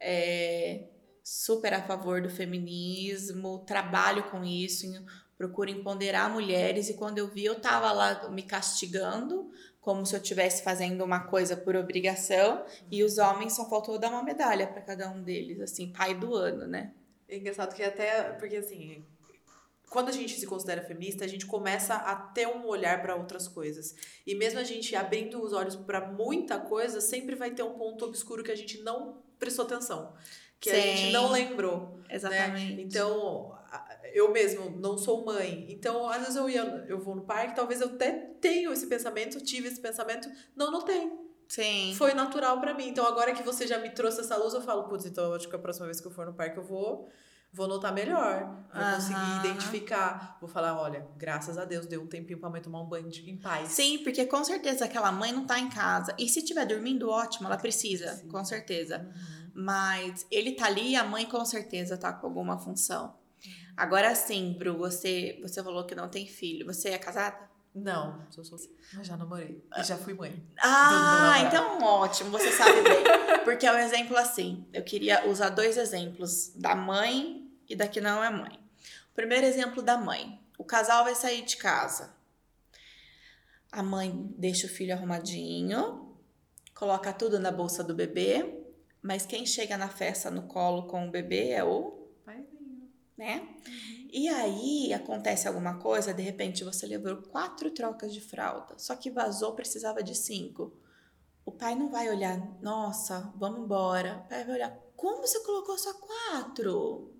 [0.00, 0.88] é,
[1.22, 4.86] super a favor do feminismo, trabalho com isso,
[5.36, 10.20] procuro empoderar mulheres e quando eu vi eu tava lá me castigando como se eu
[10.20, 14.82] estivesse fazendo uma coisa por obrigação e os homens só faltou dar uma medalha para
[14.82, 16.92] cada um deles, assim, pai do ano, né?
[17.28, 19.04] É engraçado que até porque assim,
[19.88, 23.48] quando a gente se considera feminista, a gente começa a ter um olhar para outras
[23.48, 23.94] coisas.
[24.26, 28.04] E mesmo a gente abrindo os olhos para muita coisa, sempre vai ter um ponto
[28.04, 30.14] obscuro que a gente não prestou atenção.
[30.60, 30.76] Que Sim.
[30.76, 32.00] a gente não lembrou.
[32.08, 32.16] Né?
[32.16, 32.76] Exatamente.
[32.76, 32.82] Né?
[32.82, 33.56] Então,
[34.12, 35.66] eu mesmo não sou mãe.
[35.70, 39.40] Então, às vezes eu, ia, eu vou no parque, talvez eu até tenha esse pensamento,
[39.40, 40.28] tive esse pensamento.
[40.54, 41.28] Não, não tenho.
[41.48, 41.94] Sim.
[41.96, 42.88] Foi natural para mim.
[42.88, 45.48] Então, agora que você já me trouxe essa luz, eu falo, putz, então eu acho
[45.48, 47.08] que a próxima vez que eu for no parque eu vou
[47.52, 48.94] vou notar melhor, vou uhum.
[48.94, 52.86] conseguir identificar, vou falar, olha, graças a Deus deu um tempinho pra mãe tomar um
[52.86, 53.70] banho em paz.
[53.70, 56.14] Sim, porque com certeza aquela mãe não tá em casa.
[56.18, 58.28] E se estiver dormindo, ótimo, ela precisa, Sim.
[58.28, 58.98] com certeza.
[58.98, 59.50] Uhum.
[59.54, 63.06] Mas ele tá ali e a mãe com certeza tá com alguma função.
[63.06, 63.52] Uhum.
[63.76, 66.66] Agora sim, Bru, você, você falou que não tem filho.
[66.66, 67.48] Você é casada?
[67.74, 68.58] Não, sou sou
[68.94, 69.62] Mas já namorei.
[69.76, 70.42] E já fui mãe.
[70.62, 73.04] Ah, então ótimo, você sabe bem.
[73.44, 74.66] Porque é um exemplo assim.
[74.72, 77.37] Eu queria usar dois exemplos da mãe
[77.68, 78.58] e da que não é mãe.
[79.14, 80.40] Primeiro exemplo da mãe.
[80.56, 82.16] O casal vai sair de casa.
[83.70, 86.16] A mãe deixa o filho arrumadinho,
[86.74, 88.64] coloca tudo na bolsa do bebê,
[89.02, 92.88] mas quem chega na festa no colo com o bebê é o Paizinho.
[93.16, 93.46] né?
[94.10, 99.10] E aí acontece alguma coisa, de repente você levou quatro trocas de fralda, só que
[99.10, 100.72] vazou, precisava de cinco.
[101.44, 104.22] O pai não vai olhar, nossa, vamos embora.
[104.24, 107.17] O pai vai olhar, como você colocou só quatro?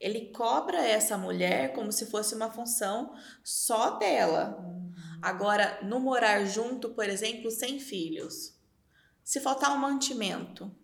[0.00, 4.58] Ele cobra essa mulher como se fosse uma função só dela.
[5.20, 8.58] Agora, no morar junto, por exemplo, sem filhos,
[9.22, 10.74] se faltar um mantimento,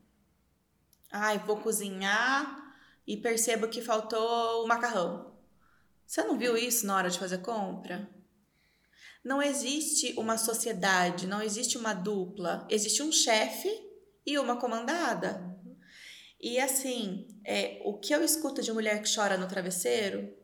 [1.10, 2.62] ai, vou cozinhar
[3.06, 5.34] e percebo que faltou o macarrão.
[6.06, 8.08] Você não viu isso na hora de fazer compra?
[9.24, 13.70] Não existe uma sociedade, não existe uma dupla, existe um chefe
[14.24, 15.55] e uma comandada.
[16.40, 20.34] E assim, é, o que eu escuto de mulher que chora no travesseiro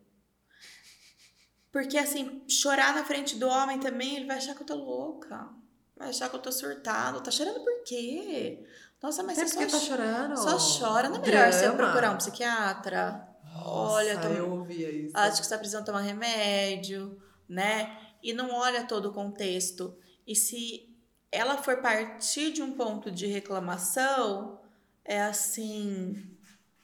[1.70, 5.48] porque, assim, chorar na frente do homem também, ele vai achar que eu tô louca.
[5.96, 7.22] Vai achar que eu tô surtado.
[7.22, 8.62] Tá chorando por quê?
[9.02, 10.36] Nossa, mas Até você só, tá chorando.
[10.36, 11.08] só chora.
[11.08, 11.76] Não é melhor você Drama.
[11.78, 13.26] procurar um psiquiatra?
[13.64, 15.16] Olha, Nossa, tô- eu ouvia isso.
[15.16, 17.98] Acho que você tá precisando tomar remédio, né?
[18.22, 19.96] E não olha todo o contexto.
[20.26, 20.94] E se
[21.30, 24.60] ela for partir de um ponto de reclamação,
[25.04, 26.30] é assim...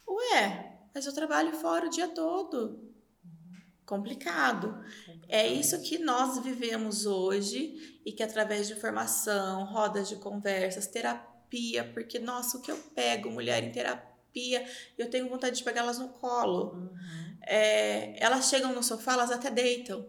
[0.07, 2.89] Ué, mas eu trabalho fora o dia todo.
[3.85, 4.83] Complicado.
[5.29, 11.85] É isso que nós vivemos hoje e que através de informação, rodas de conversas, terapia,
[11.95, 15.99] porque nossa, o que eu pego mulher em terapia, eu tenho vontade de pegar elas
[15.99, 16.75] no colo.
[16.75, 17.37] Uhum.
[17.47, 20.07] É, elas chegam no sofá, elas até deitam.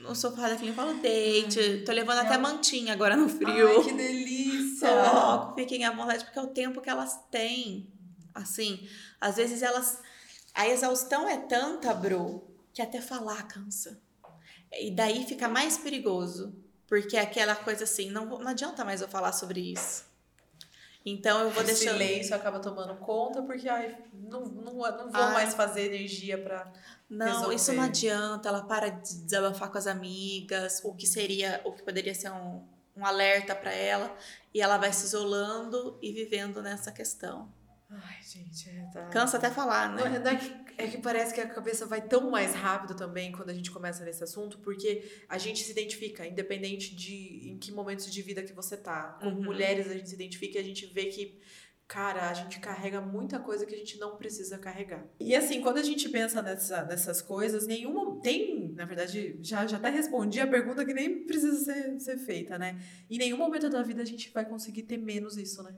[0.00, 1.82] No sofá da clínica, eu falo, deite.
[1.84, 3.68] Tô levando até mantinha agora no frio.
[3.68, 4.39] Ai, que delícia!
[4.88, 7.88] Coloco, fiquem à vontade, porque é o tempo que elas têm.
[8.34, 8.88] Assim,
[9.20, 10.00] às vezes elas.
[10.54, 14.00] A exaustão é tanta, Bru, que até falar cansa.
[14.72, 16.54] E daí fica mais perigoso.
[16.86, 20.04] Porque é aquela coisa assim, não, não adianta mais eu falar sobre isso.
[21.06, 21.92] Então eu vou o deixando.
[21.92, 25.32] silêncio acaba tomando conta, porque ai, não, não, não vou Ai.
[25.32, 26.70] mais fazer energia pra.
[27.08, 27.54] Não, resolver.
[27.54, 28.48] isso não adianta.
[28.48, 32.62] Ela para de desabafar com as amigas, o que seria, o que poderia ser um,
[33.00, 34.14] um alerta para ela,
[34.52, 37.50] e ela vai se isolando e vivendo nessa questão.
[37.92, 39.06] Ai, gente, é, tá.
[39.06, 40.02] Cansa até falar, né?
[40.02, 43.32] é, não é que, é que parece que a cabeça vai tão mais rápido também
[43.32, 47.72] quando a gente começa nesse assunto, porque a gente se identifica, independente de em que
[47.72, 49.18] momentos de vida que você tá.
[49.20, 49.44] Como Uhum.
[49.44, 51.40] mulheres, a gente se identifica e a gente vê que,
[51.90, 55.04] cara, a gente carrega muita coisa que a gente não precisa carregar.
[55.18, 58.20] E assim, quando a gente pensa nessa, nessas coisas, nenhuma.
[58.20, 62.56] Tem, na verdade, já, já até respondi a pergunta que nem precisa ser, ser feita,
[62.56, 62.80] né?
[63.10, 65.74] Em nenhum momento da vida a gente vai conseguir ter menos isso, né?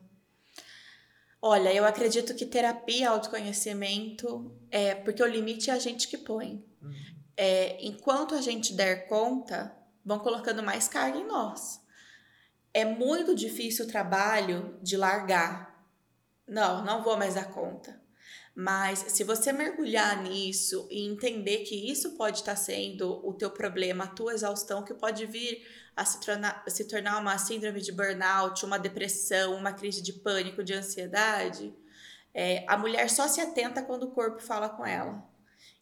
[1.41, 6.63] Olha, eu acredito que terapia, autoconhecimento, é porque o limite é a gente que põe.
[6.83, 6.93] Uhum.
[7.39, 11.81] É, enquanto a gente der conta, vão colocando mais carga em nós.
[12.75, 15.72] É muito difícil o trabalho de largar.
[16.47, 18.01] Não, não vou mais dar conta.
[18.55, 24.05] Mas se você mergulhar nisso e entender que isso pode estar sendo o teu problema,
[24.05, 28.65] a tua exaustão, que pode vir a se tornar, se tornar uma síndrome de burnout,
[28.65, 31.75] uma depressão, uma crise de pânico, de ansiedade,
[32.35, 35.23] é, a mulher só se atenta quando o corpo fala com ela.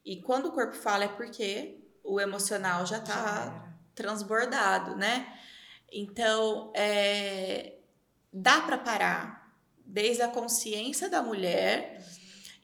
[0.05, 5.27] E quando o corpo fala é porque o emocional já está transbordado, né?
[5.92, 7.79] Então, é,
[8.33, 9.39] dá para parar
[9.90, 12.03] desde a consciência da mulher.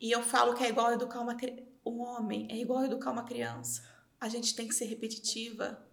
[0.01, 1.37] E eu falo que é igual educar uma
[1.85, 3.83] um homem, é igual educar uma criança.
[4.21, 5.85] A gente tem que ser repetitiva,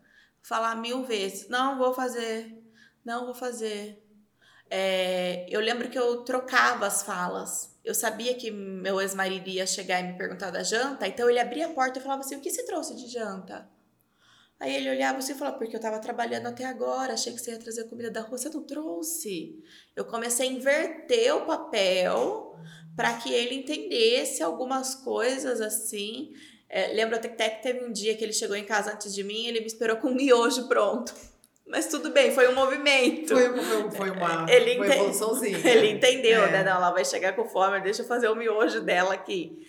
[0.42, 2.64] falar mil vezes: não vou fazer,
[3.04, 4.02] não vou fazer.
[4.70, 7.78] É, eu lembro que eu trocava as falas.
[7.84, 11.68] Eu sabia que meu ex-marido ia chegar e me perguntar da janta, então ele abria
[11.68, 13.70] a porta e falava assim: o que você trouxe de janta?
[14.60, 17.52] Aí ele olhava assim e falava, porque eu tava trabalhando até agora, achei que você
[17.52, 19.62] ia trazer comida da rua, você não trouxe.
[19.96, 22.56] Eu comecei a inverter o papel
[22.96, 26.32] para que ele entendesse algumas coisas assim.
[26.70, 29.46] É, lembro até que teve um dia que ele chegou em casa antes de mim,
[29.48, 31.14] ele me esperou com um miojo pronto.
[31.66, 33.34] Mas tudo bem, foi um movimento.
[33.36, 35.58] Foi, foi, foi uma, Ele uma evoluçãozinha.
[35.66, 36.52] Ele entendeu, É.
[36.52, 36.64] né?
[36.64, 39.66] Não, ela vai chegar com fome, deixa eu fazer o miojo dela aqui.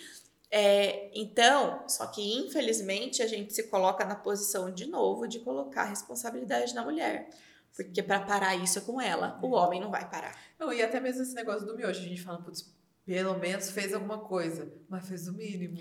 [0.50, 5.83] É, então, só que infelizmente a gente se coloca na posição de novo de colocar
[5.83, 7.28] a responsabilidade na mulher.
[7.76, 10.38] Porque para parar isso é com ela, o homem não vai parar.
[10.59, 12.72] Não, e até mesmo esse negócio do miojo, a gente fala, putz,
[13.04, 15.76] pelo menos fez alguma coisa, mas fez o mínimo.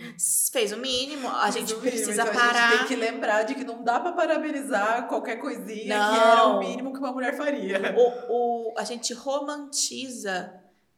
[0.51, 2.69] Fez o mínimo, a Fez gente mínimo, precisa então A parar.
[2.71, 6.31] gente tem que lembrar de que não dá pra parabenizar qualquer coisinha que Não.
[6.31, 7.79] era o mínimo que uma mulher faria.
[7.95, 10.53] o, o, a gente romantiza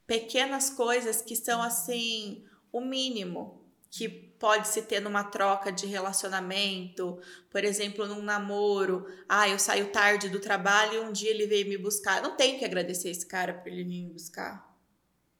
[0.07, 2.43] pequenas coisas que são assim
[2.75, 7.17] o mínimo que pode se ter numa troca de relacionamento,
[7.49, 9.07] por exemplo, num namoro.
[9.29, 12.21] Ah, eu saio tarde do trabalho e um dia ele veio me buscar.
[12.21, 14.75] Não tenho que agradecer esse cara por ele vir me buscar.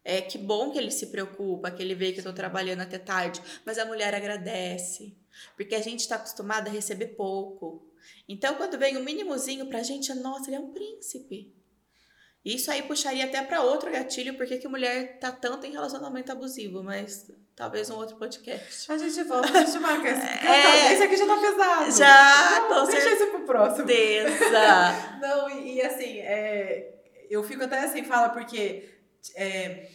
[0.01, 2.97] É que bom que ele se preocupa, que ele vê que eu tô trabalhando até
[2.97, 5.13] tarde, mas a mulher agradece,
[5.57, 7.85] porque a gente está acostumada a receber pouco.
[8.29, 11.53] Então, quando vem o um mínimozinho pra gente, nossa, ele é um príncipe.
[12.45, 16.83] Isso aí puxaria até para outro gatilho, porque que mulher tá tanto em relacionamento abusivo,
[16.83, 18.91] mas talvez um outro podcast.
[18.91, 20.21] A gente volta, a gente marca esse.
[20.45, 21.91] É, esse aqui já tá pesado.
[21.91, 23.87] Já, Não, Deixa esse pro próximo.
[23.87, 25.17] Certeza.
[25.19, 26.93] Não, e, e assim, é,
[27.31, 28.89] eu fico até sem fala, porque.
[29.35, 29.89] É,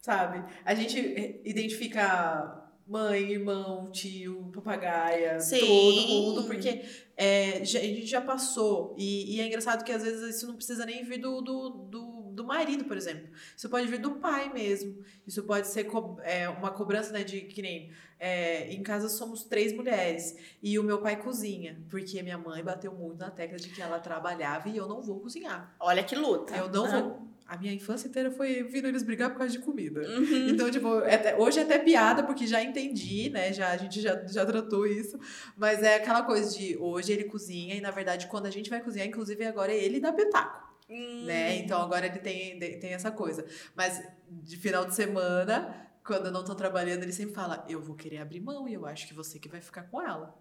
[0.00, 0.44] sabe?
[0.64, 5.60] A gente identifica mãe, irmão, tio, papagaia, Sim.
[5.60, 6.82] todo mundo, porque
[7.16, 8.94] é, já, a gente já passou.
[8.96, 12.02] E, e, é engraçado que às vezes isso não precisa nem vir do, do, do,
[12.32, 13.28] do marido, por exemplo.
[13.54, 15.04] Isso pode vir do pai mesmo.
[15.26, 17.92] Isso pode ser co é, uma cobrança, né, de que nem.
[18.20, 22.90] É, em casa somos três mulheres e o meu pai cozinha, porque minha mãe bateu
[22.90, 25.72] muito na tecla de que ela trabalhava e eu não vou cozinhar.
[25.78, 26.56] Olha que luta.
[26.56, 30.02] Eu não vou a minha infância inteira foi vindo eles brigar por causa de comida.
[30.02, 30.50] Uhum.
[30.50, 33.54] Então, tipo, é até, hoje é até piada, porque já entendi, né?
[33.54, 35.18] Já, a gente já, já tratou isso.
[35.56, 38.82] Mas é aquela coisa de hoje ele cozinha, e na verdade, quando a gente vai
[38.82, 40.68] cozinhar, inclusive agora é ele dá petaco.
[40.90, 41.24] Uhum.
[41.24, 41.56] Né?
[41.56, 43.46] Então agora ele tem, tem essa coisa.
[43.74, 47.96] Mas de final de semana, quando eu não tô trabalhando, ele sempre fala: Eu vou
[47.96, 50.38] querer abrir mão e eu acho que você que vai ficar com ela.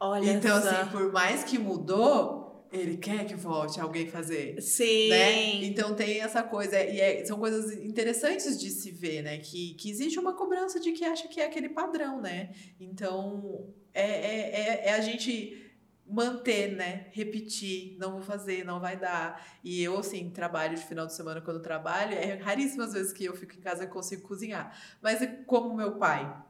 [0.00, 2.43] Olha então, assim, assim, por mais que mudou,
[2.74, 4.60] ele quer que volte alguém fazer.
[4.60, 5.08] Sim.
[5.10, 5.64] Né?
[5.64, 6.82] Então tem essa coisa.
[6.82, 9.38] E é, são coisas interessantes de se ver, né?
[9.38, 12.50] Que, que existe uma cobrança de que acha que é aquele padrão, né?
[12.80, 15.60] Então é, é, é, é a gente
[16.06, 17.06] manter, né?
[17.12, 19.42] Repetir, não vou fazer, não vai dar.
[19.62, 23.34] E eu, assim, trabalho de final de semana quando trabalho, é raríssimas vezes que eu
[23.34, 24.76] fico em casa e consigo cozinhar.
[25.00, 26.43] Mas como meu pai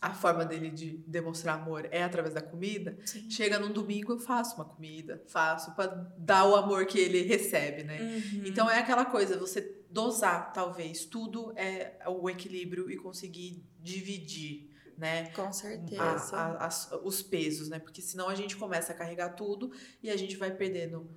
[0.00, 3.28] a forma dele de demonstrar amor é através da comida, Sim.
[3.28, 7.82] chega num domingo eu faço uma comida, faço para dar o amor que ele recebe,
[7.82, 8.00] né?
[8.00, 8.42] Uhum.
[8.46, 15.30] Então é aquela coisa, você dosar, talvez, tudo é o equilíbrio e conseguir dividir, né?
[15.30, 16.36] Com certeza.
[16.36, 17.78] A, a, os pesos, né?
[17.78, 21.10] Porque senão a gente começa a carregar tudo e a gente vai perdendo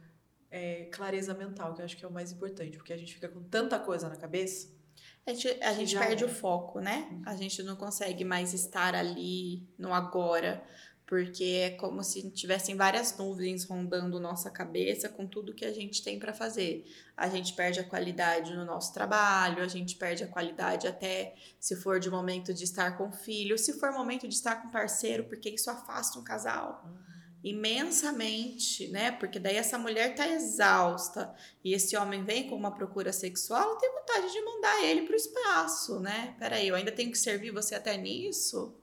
[0.49, 3.29] é, clareza mental, que eu acho que é o mais importante, porque a gente fica
[3.29, 4.80] com tanta coisa na cabeça
[5.25, 6.27] a gente, a gente perde é.
[6.27, 7.07] o foco, né?
[7.11, 7.21] Uhum.
[7.25, 10.63] A gente não consegue mais estar ali no agora,
[11.05, 16.03] porque é como se tivessem várias nuvens rondando nossa cabeça com tudo que a gente
[16.03, 16.85] tem para fazer.
[17.15, 21.75] A gente perde a qualidade no nosso trabalho, a gente perde a qualidade até se
[21.75, 25.25] for de momento de estar com o filho, se for momento de estar com parceiro,
[25.25, 26.81] porque isso afasta um casal.
[26.85, 27.10] Uhum
[27.43, 29.11] imensamente, né?
[29.11, 33.79] Porque daí essa mulher tá exausta e esse homem vem com uma procura sexual, ela
[33.79, 36.35] tem vontade de mandar ele pro espaço, né?
[36.37, 38.77] Peraí, eu ainda tenho que servir você até nisso?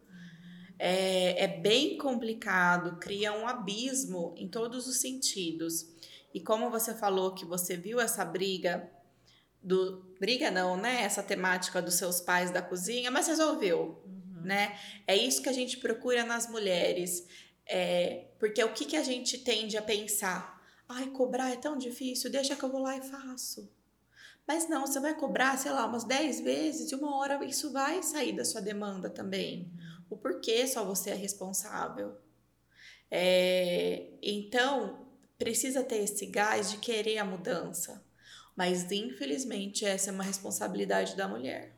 [0.78, 5.86] É, é bem complicado, cria um abismo em todos os sentidos.
[6.34, 8.90] E como você falou que você viu essa briga
[9.62, 11.02] do briga não, né?
[11.02, 14.42] Essa temática dos seus pais da cozinha, mas resolveu, uhum.
[14.42, 14.76] né?
[15.06, 17.26] É isso que a gente procura nas mulheres
[17.68, 20.58] é, porque o que, que a gente tende a pensar?
[20.88, 23.70] Ai, cobrar é tão difícil, deixa que eu vou lá e faço.
[24.46, 28.02] Mas não, você vai cobrar, sei lá, umas 10 vezes e uma hora isso vai
[28.02, 29.70] sair da sua demanda também.
[30.08, 32.16] O porquê só você é responsável.
[33.10, 38.02] É, então, precisa ter esse gás de querer a mudança.
[38.56, 41.76] Mas, infelizmente, essa é uma responsabilidade da mulher.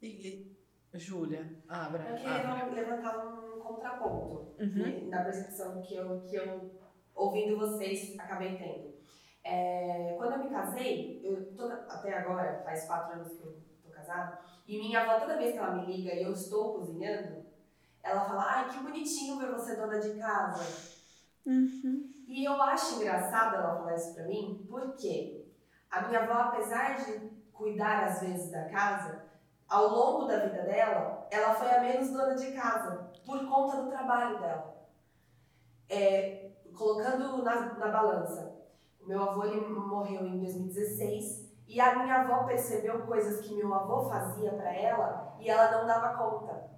[0.00, 0.46] E,
[0.94, 2.02] Júlia, abra.
[2.02, 5.08] Eu queria levantar um contraponto uhum.
[5.08, 6.70] na percepção que eu, que eu,
[7.14, 8.90] ouvindo vocês, acabei tendo.
[9.44, 13.90] É, quando eu me casei, eu toda, até agora, faz quatro anos que eu tô
[13.90, 17.46] casada, e minha avó, toda vez que ela me liga e eu estou cozinhando,
[18.02, 20.90] ela fala, ai, que bonitinho ver você dona de casa.
[21.46, 22.10] Uhum.
[22.26, 25.46] E eu acho engraçado ela falar isso pra mim, porque
[25.90, 29.29] a minha avó, apesar de cuidar às vezes da casa,
[29.70, 33.88] ao longo da vida dela, ela foi a menos dona de casa por conta do
[33.88, 34.76] trabalho dela.
[35.88, 38.56] É, colocando na, na balança,
[39.00, 43.72] o meu avô ele morreu em 2016 e a minha avó percebeu coisas que meu
[43.72, 46.68] avô fazia para ela e ela não dava conta.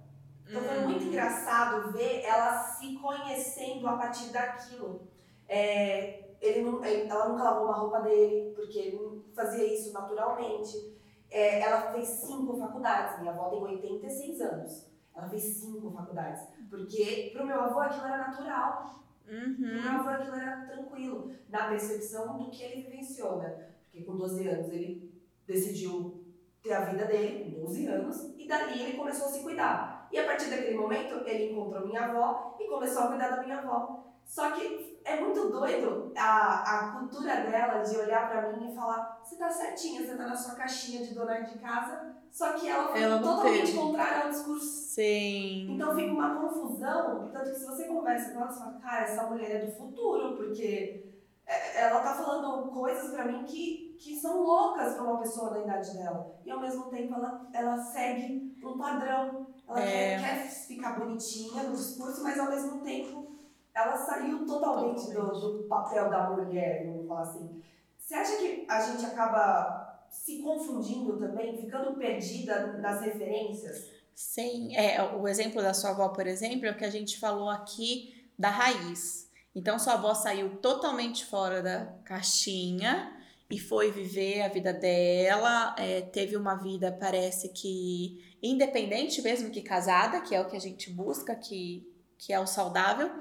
[0.47, 1.07] Então foi muito hum.
[1.07, 5.07] engraçado ver ela se conhecendo a partir daquilo.
[5.47, 10.93] É, ele não, ela nunca lavou uma roupa dele, porque ele fazia isso naturalmente.
[11.33, 14.85] É, ela fez cinco faculdades, minha avó tem 86 anos.
[15.15, 16.43] Ela fez cinco faculdades.
[16.69, 19.03] Porque pro meu avô aquilo era natural.
[19.27, 19.55] Uhum.
[19.55, 21.31] Pro meu avô aquilo era tranquilo.
[21.49, 23.69] Na percepção do que ele vivenciou, né?
[23.85, 25.11] Porque com 12 anos ele
[25.47, 26.23] decidiu
[26.61, 30.07] ter a vida dele com 12 anos e dali ele começou a se cuidar.
[30.11, 33.57] E a partir daquele momento ele encontrou minha avó e começou a cuidar da minha
[33.57, 34.12] avó.
[34.25, 39.19] Só que é muito doido a, a cultura dela de olhar para mim e falar:
[39.23, 42.13] você tá certinha, você tá na sua caixinha de dona de casa.
[42.31, 43.77] Só que ela foi Ela totalmente teve.
[43.77, 45.67] contrária ao discurso Sim.
[45.75, 49.23] então fica uma confusão, tanto que se você conversa com ela, você fala, cara, essa
[49.29, 51.13] mulher é do futuro, porque
[51.45, 55.59] é, ela tá falando coisas pra mim que, que são loucas pra uma pessoa da
[55.59, 56.35] idade dela.
[56.43, 59.45] E ao mesmo tempo ela, ela segue um padrão.
[59.67, 60.17] Ela É.
[60.17, 63.32] quer, quer ficar bonitinha no discurso, mas ao mesmo tempo
[63.73, 67.61] ela saiu totalmente, Do, do papel da mulher, vamos falar assim.
[67.97, 73.89] Você acha que a gente acaba se confundindo também, ficando perdida nas referências?
[74.13, 77.49] Sim, é, o exemplo da sua avó, por exemplo, é o que a gente falou
[77.49, 79.31] aqui da raiz.
[79.55, 83.11] Então, sua avó saiu totalmente fora da caixinha
[83.49, 89.61] e foi viver a vida dela, é, teve uma vida, parece que independente mesmo que
[89.61, 93.11] casada, que é o que a gente busca, que, que é o saudável,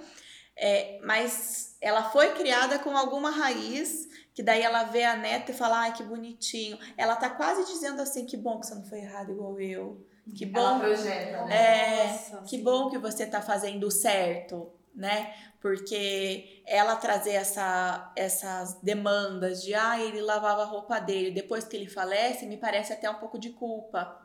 [0.64, 5.54] é, mas ela foi criada com alguma raiz que daí ela vê a neta e
[5.54, 6.78] fala, ai, que bonitinho.
[6.96, 10.06] Ela tá quase dizendo assim, que bom que você não foi errado igual eu.
[10.36, 11.56] Que Ela bom projeta, né?
[11.56, 12.62] é, Nossa, que sim.
[12.62, 15.34] bom que você tá fazendo certo, né?
[15.60, 21.76] Porque ela trazer essa, essas demandas de ah, ele lavava a roupa dele, depois que
[21.76, 24.16] ele falece, me parece até um pouco de culpa.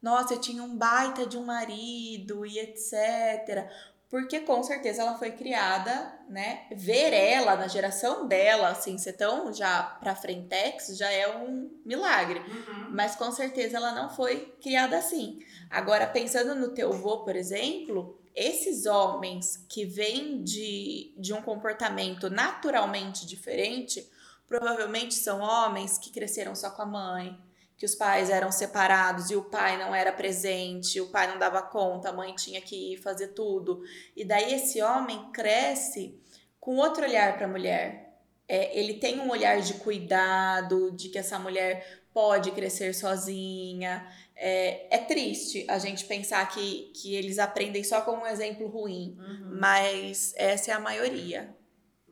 [0.00, 3.66] Nossa, eu tinha um baita de um marido e etc.
[4.08, 6.66] Porque com certeza ela foi criada, né?
[6.70, 12.38] Ver ela na geração dela, assim, ser tão já pra frentex já é um milagre.
[12.38, 12.90] Uhum.
[12.90, 15.40] Mas com certeza ela não foi criada assim.
[15.68, 22.30] Agora, pensando no teu avô, por exemplo, esses homens que vêm de, de um comportamento
[22.30, 24.08] naturalmente diferente,
[24.46, 27.36] provavelmente são homens que cresceram só com a mãe,
[27.76, 31.62] que os pais eram separados e o pai não era presente, o pai não dava
[31.62, 33.82] conta, a mãe tinha que ir fazer tudo.
[34.16, 36.18] E daí esse homem cresce
[36.58, 38.14] com outro olhar para a mulher.
[38.48, 44.06] É, ele tem um olhar de cuidado, de que essa mulher pode crescer sozinha.
[44.34, 49.16] É, é triste a gente pensar que, que eles aprendem só com um exemplo ruim,
[49.18, 49.58] Uhum.
[49.60, 51.54] mas essa é a maioria.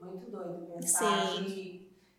[0.00, 1.44] Muito doido pensar Sim.
[1.44, 1.73] que,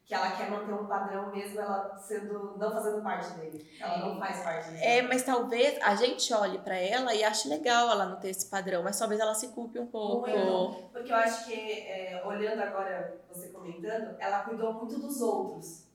[0.06, 3.68] que ela quer manter um padrão mesmo ela sendo, não fazendo parte dele.
[3.80, 4.84] Ela não faz parte disso.
[4.84, 8.48] É, mas talvez a gente olhe pra ela e ache legal ela não ter esse
[8.50, 10.28] padrão, mas talvez ela se culpe um pouco.
[10.38, 10.90] Muito.
[10.92, 15.86] Porque eu acho que, é, olhando agora você comentando, ela cuidou muito dos outros.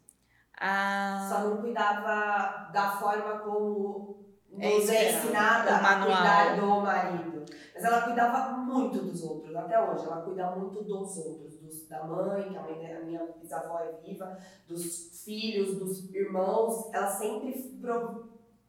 [1.17, 7.45] Só Ah, não cuidava da forma como É nos é ensinada a cuidar do marido.
[7.75, 10.05] Mas ela cuidava muito dos outros, até hoje.
[10.05, 11.57] Ela cuida muito dos outros.
[11.61, 16.93] Dos, da mãe, que a, mãe, a minha bisavó é viva, dos filhos, dos irmãos.
[16.93, 17.79] Ela sempre,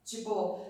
[0.03, 0.65] tipo,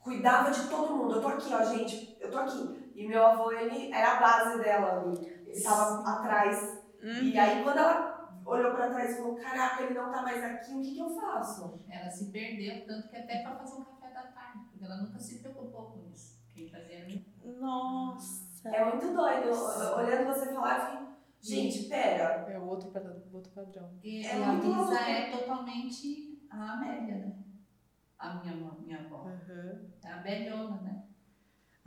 [0.00, 1.16] cuidava de todo mundo.
[1.16, 2.92] Eu tô aqui, ó, gente, eu tô aqui.
[2.94, 5.44] E meu avô, ele era a base dela ali.
[5.46, 6.82] Ele tava atrás.
[7.02, 10.42] hum, E aí, quando ela olhou pra trás e falou: Caraca, ele não tá mais
[10.42, 11.80] aqui, o que, que eu faço?
[11.88, 13.97] Ela se perdeu, tanto que até para fazer um café
[14.84, 16.38] ela nunca se preocupou com isso.
[16.54, 17.08] Quem fazia era
[17.60, 18.68] nossa.
[18.68, 19.48] É muito doido.
[19.96, 21.06] Olhando você falar, eu
[21.40, 22.44] fiquei, gente, pera.
[22.50, 23.90] É o outro, padrão- outro padrão.
[24.02, 24.92] E É a louco.
[24.94, 27.38] é totalmente a Amélia, né?
[28.18, 29.24] A minha, mãe- minha avó.
[29.24, 29.88] Uhum.
[30.04, 31.04] É a velhona, né?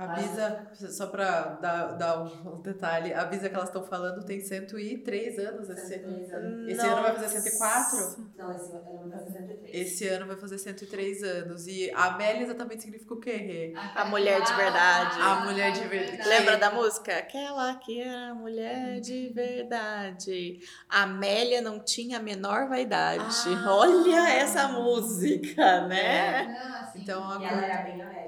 [0.01, 4.39] A Bisa, só pra dar, dar um detalhe, a Bisa que elas estão falando tem
[4.41, 6.27] 103 anos esse ano.
[6.27, 6.67] 103 anos.
[6.69, 8.31] Esse ano vai fazer 104?
[8.37, 9.75] Não, esse ano vai fazer 103.
[9.75, 11.67] Esse ano vai fazer 103 anos.
[11.67, 13.73] E a Amélia exatamente significa o quê, Rê?
[13.95, 15.19] A mulher de verdade.
[15.21, 16.27] A mulher de verdade.
[16.27, 17.17] Lembra da música?
[17.17, 20.59] Aquela que é a mulher de verdade.
[20.89, 23.23] A Amélia não tinha a menor vaidade.
[23.63, 23.73] Ah.
[23.75, 26.43] Olha essa música, né?
[26.47, 28.20] Não, assim, Então, E a- ela era bem Amélia.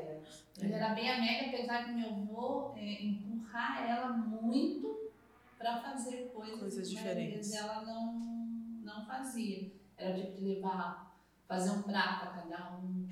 [0.65, 5.11] Ela era bem amiga, apesar de meu avô é, empurrar ela muito
[5.57, 7.49] para fazer coisas, Coisas que, diferentes.
[7.51, 8.13] Mas ela não,
[8.83, 9.71] não fazia.
[9.97, 11.15] Era tipo de levar,
[11.47, 13.07] fazer um prato a cada um,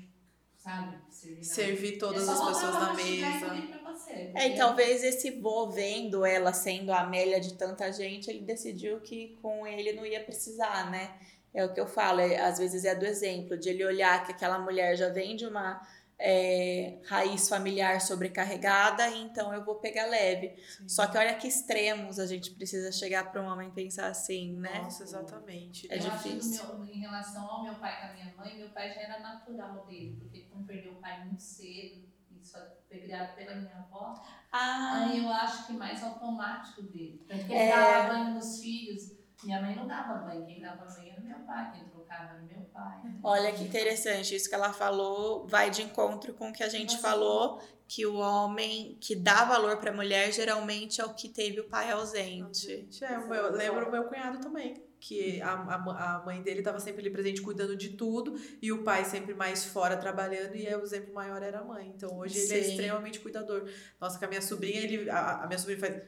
[0.56, 0.96] sabe?
[1.10, 3.54] Servir Servir todas É as pessoas na mesa.
[3.92, 8.40] você, É, e talvez esse vô vendo ela sendo a Amélia de tanta gente, ele
[8.40, 11.16] decidiu que com ele não ia precisar, né?
[11.54, 14.32] É o que eu falo, é, às vezes é do exemplo, de ele olhar que
[14.32, 15.86] aquela mulher já vem de uma
[16.22, 20.54] é, raiz familiar sobrecarregada, então eu vou pegar leve.
[20.86, 24.80] Só que olha que extremos a gente precisa chegar para um homem pensar assim, né?
[24.84, 25.86] Nossa, exatamente.
[25.90, 26.66] É eu acho que no difícil.
[26.78, 29.84] meu- em relação ao meu pai com a minha mãe, meu pai já era natural
[29.86, 32.58] dele, porque como perdeu o pai muito cedo, e só
[32.88, 34.20] foi criado pela minha avó,
[34.52, 37.24] Ah, aí eu acho que mais automático dele.
[37.28, 37.62] Tanto que É.
[37.62, 39.12] ele dava banho nos filhos,
[39.44, 42.60] Minha mãe não dava banho, quem dava banho era meu pai, quem trocava era meu
[42.72, 43.00] pai.
[43.04, 43.18] né?
[43.22, 46.98] Olha que interessante, isso que ela falou vai de encontro com o que a gente
[46.98, 51.60] falou, que o homem que dá valor para a mulher geralmente é o que teve
[51.60, 52.88] o pai ausente.
[53.02, 54.74] É, eu lembro o meu cunhado também.
[54.98, 58.84] Que a, a, a mãe dele estava sempre ali presente cuidando de tudo e o
[58.84, 61.88] pai sempre mais fora trabalhando e aí o exemplo maior era a mãe.
[61.88, 63.68] Então hoje ele é extremamente cuidador.
[64.00, 66.02] Nossa, com a minha sobrinha, ele, a, a minha sobrinha faz.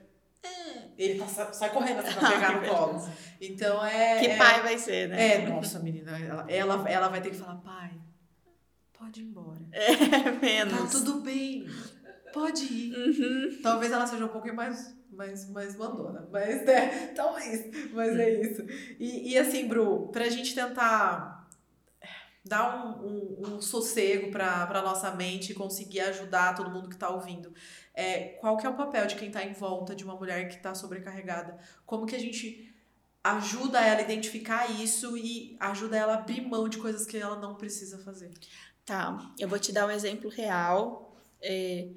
[0.45, 3.09] "É", Ele passa, sai correndo assim, pra pegar no colo.
[3.41, 4.21] Então é.
[4.21, 5.35] Que é, pai vai ser, né?
[5.43, 7.91] É, nossa, menina, ela, ela, ela vai ter que falar, pai,
[8.99, 9.61] pode ir embora.
[9.73, 10.91] É, Tá menos.
[10.91, 11.67] tudo bem,
[12.33, 12.95] pode ir.
[12.95, 13.59] Uhum.
[13.63, 18.63] Talvez ela seja um pouquinho mais, mais, mais mandona, mas né, talvez, mas é isso.
[18.99, 21.35] E, e assim, Bru, pra gente tentar
[22.47, 26.97] dar um, um, um sossego pra, pra nossa mente e conseguir ajudar todo mundo que
[26.97, 27.53] tá ouvindo,
[27.95, 30.59] é, qual que é o papel de quem tá em volta de uma mulher que
[30.59, 31.57] tá sobrecarregada?
[31.87, 32.75] Como que a gente
[33.23, 37.37] ajuda ela a identificar isso e ajuda ela a abrir mão de coisas que ela
[37.37, 38.33] não precisa fazer?
[38.85, 41.89] Tá, eu vou te dar um exemplo real é,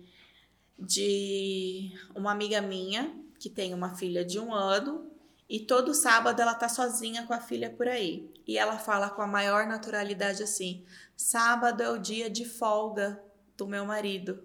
[0.78, 5.12] de uma amiga minha que tem uma filha de um ano
[5.50, 8.32] e todo sábado ela tá sozinha com a filha por aí.
[8.46, 10.86] E ela fala com a maior naturalidade assim:
[11.16, 13.22] sábado é o dia de folga
[13.56, 14.44] do meu marido.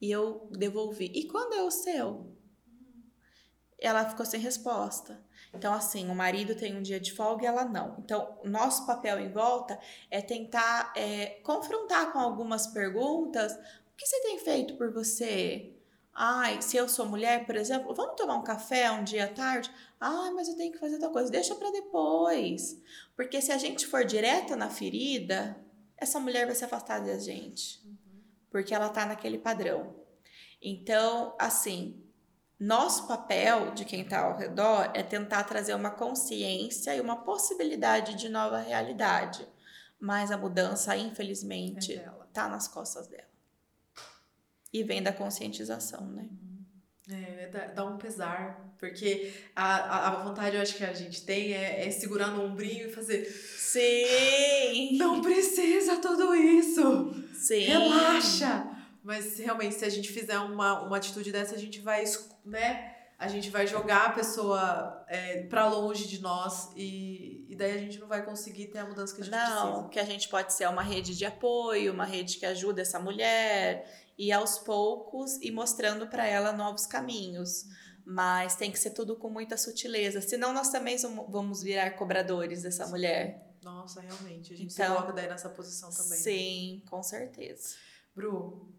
[0.00, 1.06] E eu devolvi.
[1.14, 2.32] E quando é o seu?
[3.78, 5.24] Ela ficou sem resposta.
[5.52, 7.96] Então, assim, o marido tem um dia de folga e ela não.
[7.98, 9.78] Então, nosso papel em volta
[10.10, 13.52] é tentar é, confrontar com algumas perguntas.
[13.52, 15.72] O que você tem feito por você?
[16.12, 19.70] Ai, se eu sou mulher, por exemplo, vamos tomar um café um dia à tarde?
[20.00, 21.30] Ai, mas eu tenho que fazer tal coisa.
[21.30, 22.80] Deixa para depois.
[23.14, 25.56] Porque se a gente for direto na ferida,
[25.96, 27.82] essa mulher vai se afastar da gente.
[28.50, 29.94] Porque ela tá naquele padrão.
[30.62, 32.02] Então, assim,
[32.58, 38.14] nosso papel de quem está ao redor é tentar trazer uma consciência e uma possibilidade
[38.14, 39.46] de nova realidade.
[40.00, 42.28] Mas a mudança, infelizmente, É dela.
[42.32, 43.28] tá nas costas dela.
[44.72, 46.28] E vem da conscientização, né?
[47.08, 51.54] É, dá, dá um pesar, porque a, a, vontade eu acho que a gente tem
[51.54, 54.96] é, é segurar no ombrinho e fazer Sim!
[54.98, 57.60] não precisa tudo isso, Sim!
[57.60, 58.72] relaxa.
[59.04, 62.02] Mas realmente, se a gente fizer uma, uma atitude dessa, a gente vai,
[62.44, 62.92] né?
[63.16, 67.78] A gente vai jogar a pessoa é, para longe de nós e, e daí a
[67.78, 69.88] gente não vai conseguir ter a mudança que a gente Não, precisa.
[69.90, 73.88] que a gente pode ser uma rede de apoio, uma rede que ajuda essa mulher
[74.18, 77.64] e aos poucos ir mostrando para ela novos caminhos.
[78.04, 80.96] Mas tem que ser tudo com muita sutileza, senão nós também
[81.28, 83.44] vamos virar cobradores dessa mulher.
[83.62, 86.18] Nossa, realmente, a gente se Então, coloca daí nessa posição também.
[86.18, 87.74] Sim, com certeza.
[88.14, 88.72] Bru,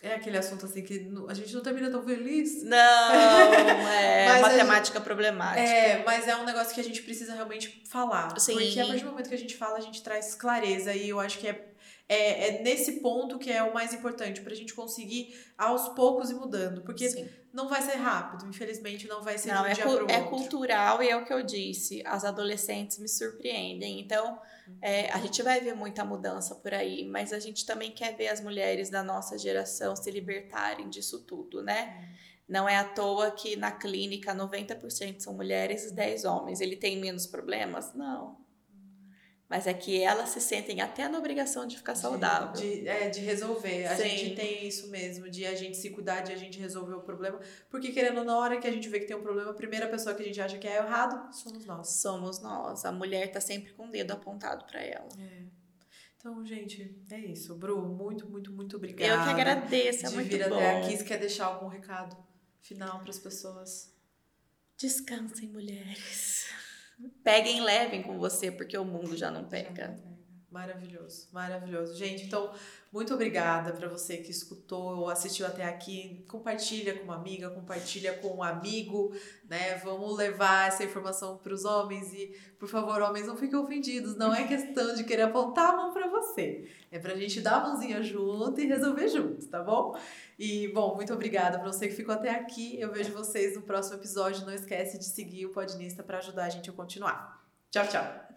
[0.00, 2.62] é aquele assunto assim que a gente não termina tão feliz.
[2.64, 2.76] Não,
[3.92, 5.60] é matemática problemática.
[5.60, 8.38] É, mas é um negócio que a gente precisa realmente falar.
[8.40, 8.54] Sim.
[8.54, 10.92] Porque a partir do momento que a gente fala, a gente traz clareza.
[10.92, 11.71] E eu acho que é,
[12.12, 16.34] é, é nesse ponto que é o mais importante, pra gente conseguir aos poucos ir
[16.34, 16.82] mudando.
[16.82, 17.28] Porque Sim.
[17.52, 20.24] não vai ser rápido, infelizmente, não vai ser Não, de um é, dia é outro.
[20.28, 22.02] cultural e é o que eu disse.
[22.04, 24.00] As adolescentes me surpreendem.
[24.00, 24.38] Então,
[24.80, 28.28] é, a gente vai ver muita mudança por aí, mas a gente também quer ver
[28.28, 32.08] as mulheres da nossa geração se libertarem disso tudo, né?
[32.48, 36.60] Não é à toa que na clínica 90% são mulheres e 10 homens.
[36.60, 37.94] Ele tem menos problemas?
[37.94, 38.36] Não.
[39.52, 42.58] Mas é que elas se sentem até na obrigação de ficar saudável.
[42.58, 43.84] De, é, de resolver.
[43.84, 44.08] A Sim.
[44.08, 47.38] gente tem isso mesmo, de a gente se cuidar, de a gente resolver o problema.
[47.68, 50.14] Porque, querendo na hora que a gente vê que tem um problema, a primeira pessoa
[50.14, 51.88] que a gente acha que é errado somos nós.
[52.00, 52.86] Somos nós.
[52.86, 55.08] A mulher tá sempre com o dedo apontado para ela.
[55.20, 55.42] É.
[56.16, 57.54] Então, gente, é isso.
[57.54, 59.12] Bru, muito, muito, muito obrigada.
[59.12, 60.54] Eu que agradeço, é de muito vir bom.
[60.54, 60.96] até aqui.
[60.96, 62.16] Se quer deixar algum recado
[62.62, 63.92] final para as pessoas?
[64.78, 66.46] Descansem, mulheres.
[67.24, 69.96] Peguem e levem com você, porque o mundo já não pega.
[70.50, 71.96] Maravilhoso, maravilhoso.
[71.96, 72.52] Gente, então,
[72.92, 76.22] muito obrigada para você que escutou ou assistiu até aqui.
[76.28, 79.14] Compartilha com uma amiga, compartilha com um amigo,
[79.48, 79.76] né?
[79.76, 84.14] Vamos levar essa informação para os homens e, por favor, homens, não fiquem ofendidos.
[84.16, 86.68] Não é questão de querer apontar a mão para você.
[86.90, 89.98] É pra gente dar a mãozinha junto e resolver junto, tá bom?
[90.38, 92.78] E, bom, muito obrigada para você que ficou até aqui.
[92.78, 94.44] Eu vejo vocês no próximo episódio.
[94.44, 97.42] Não esquece de seguir o Podnista para ajudar a gente a continuar.
[97.70, 98.32] Tchau, tchau.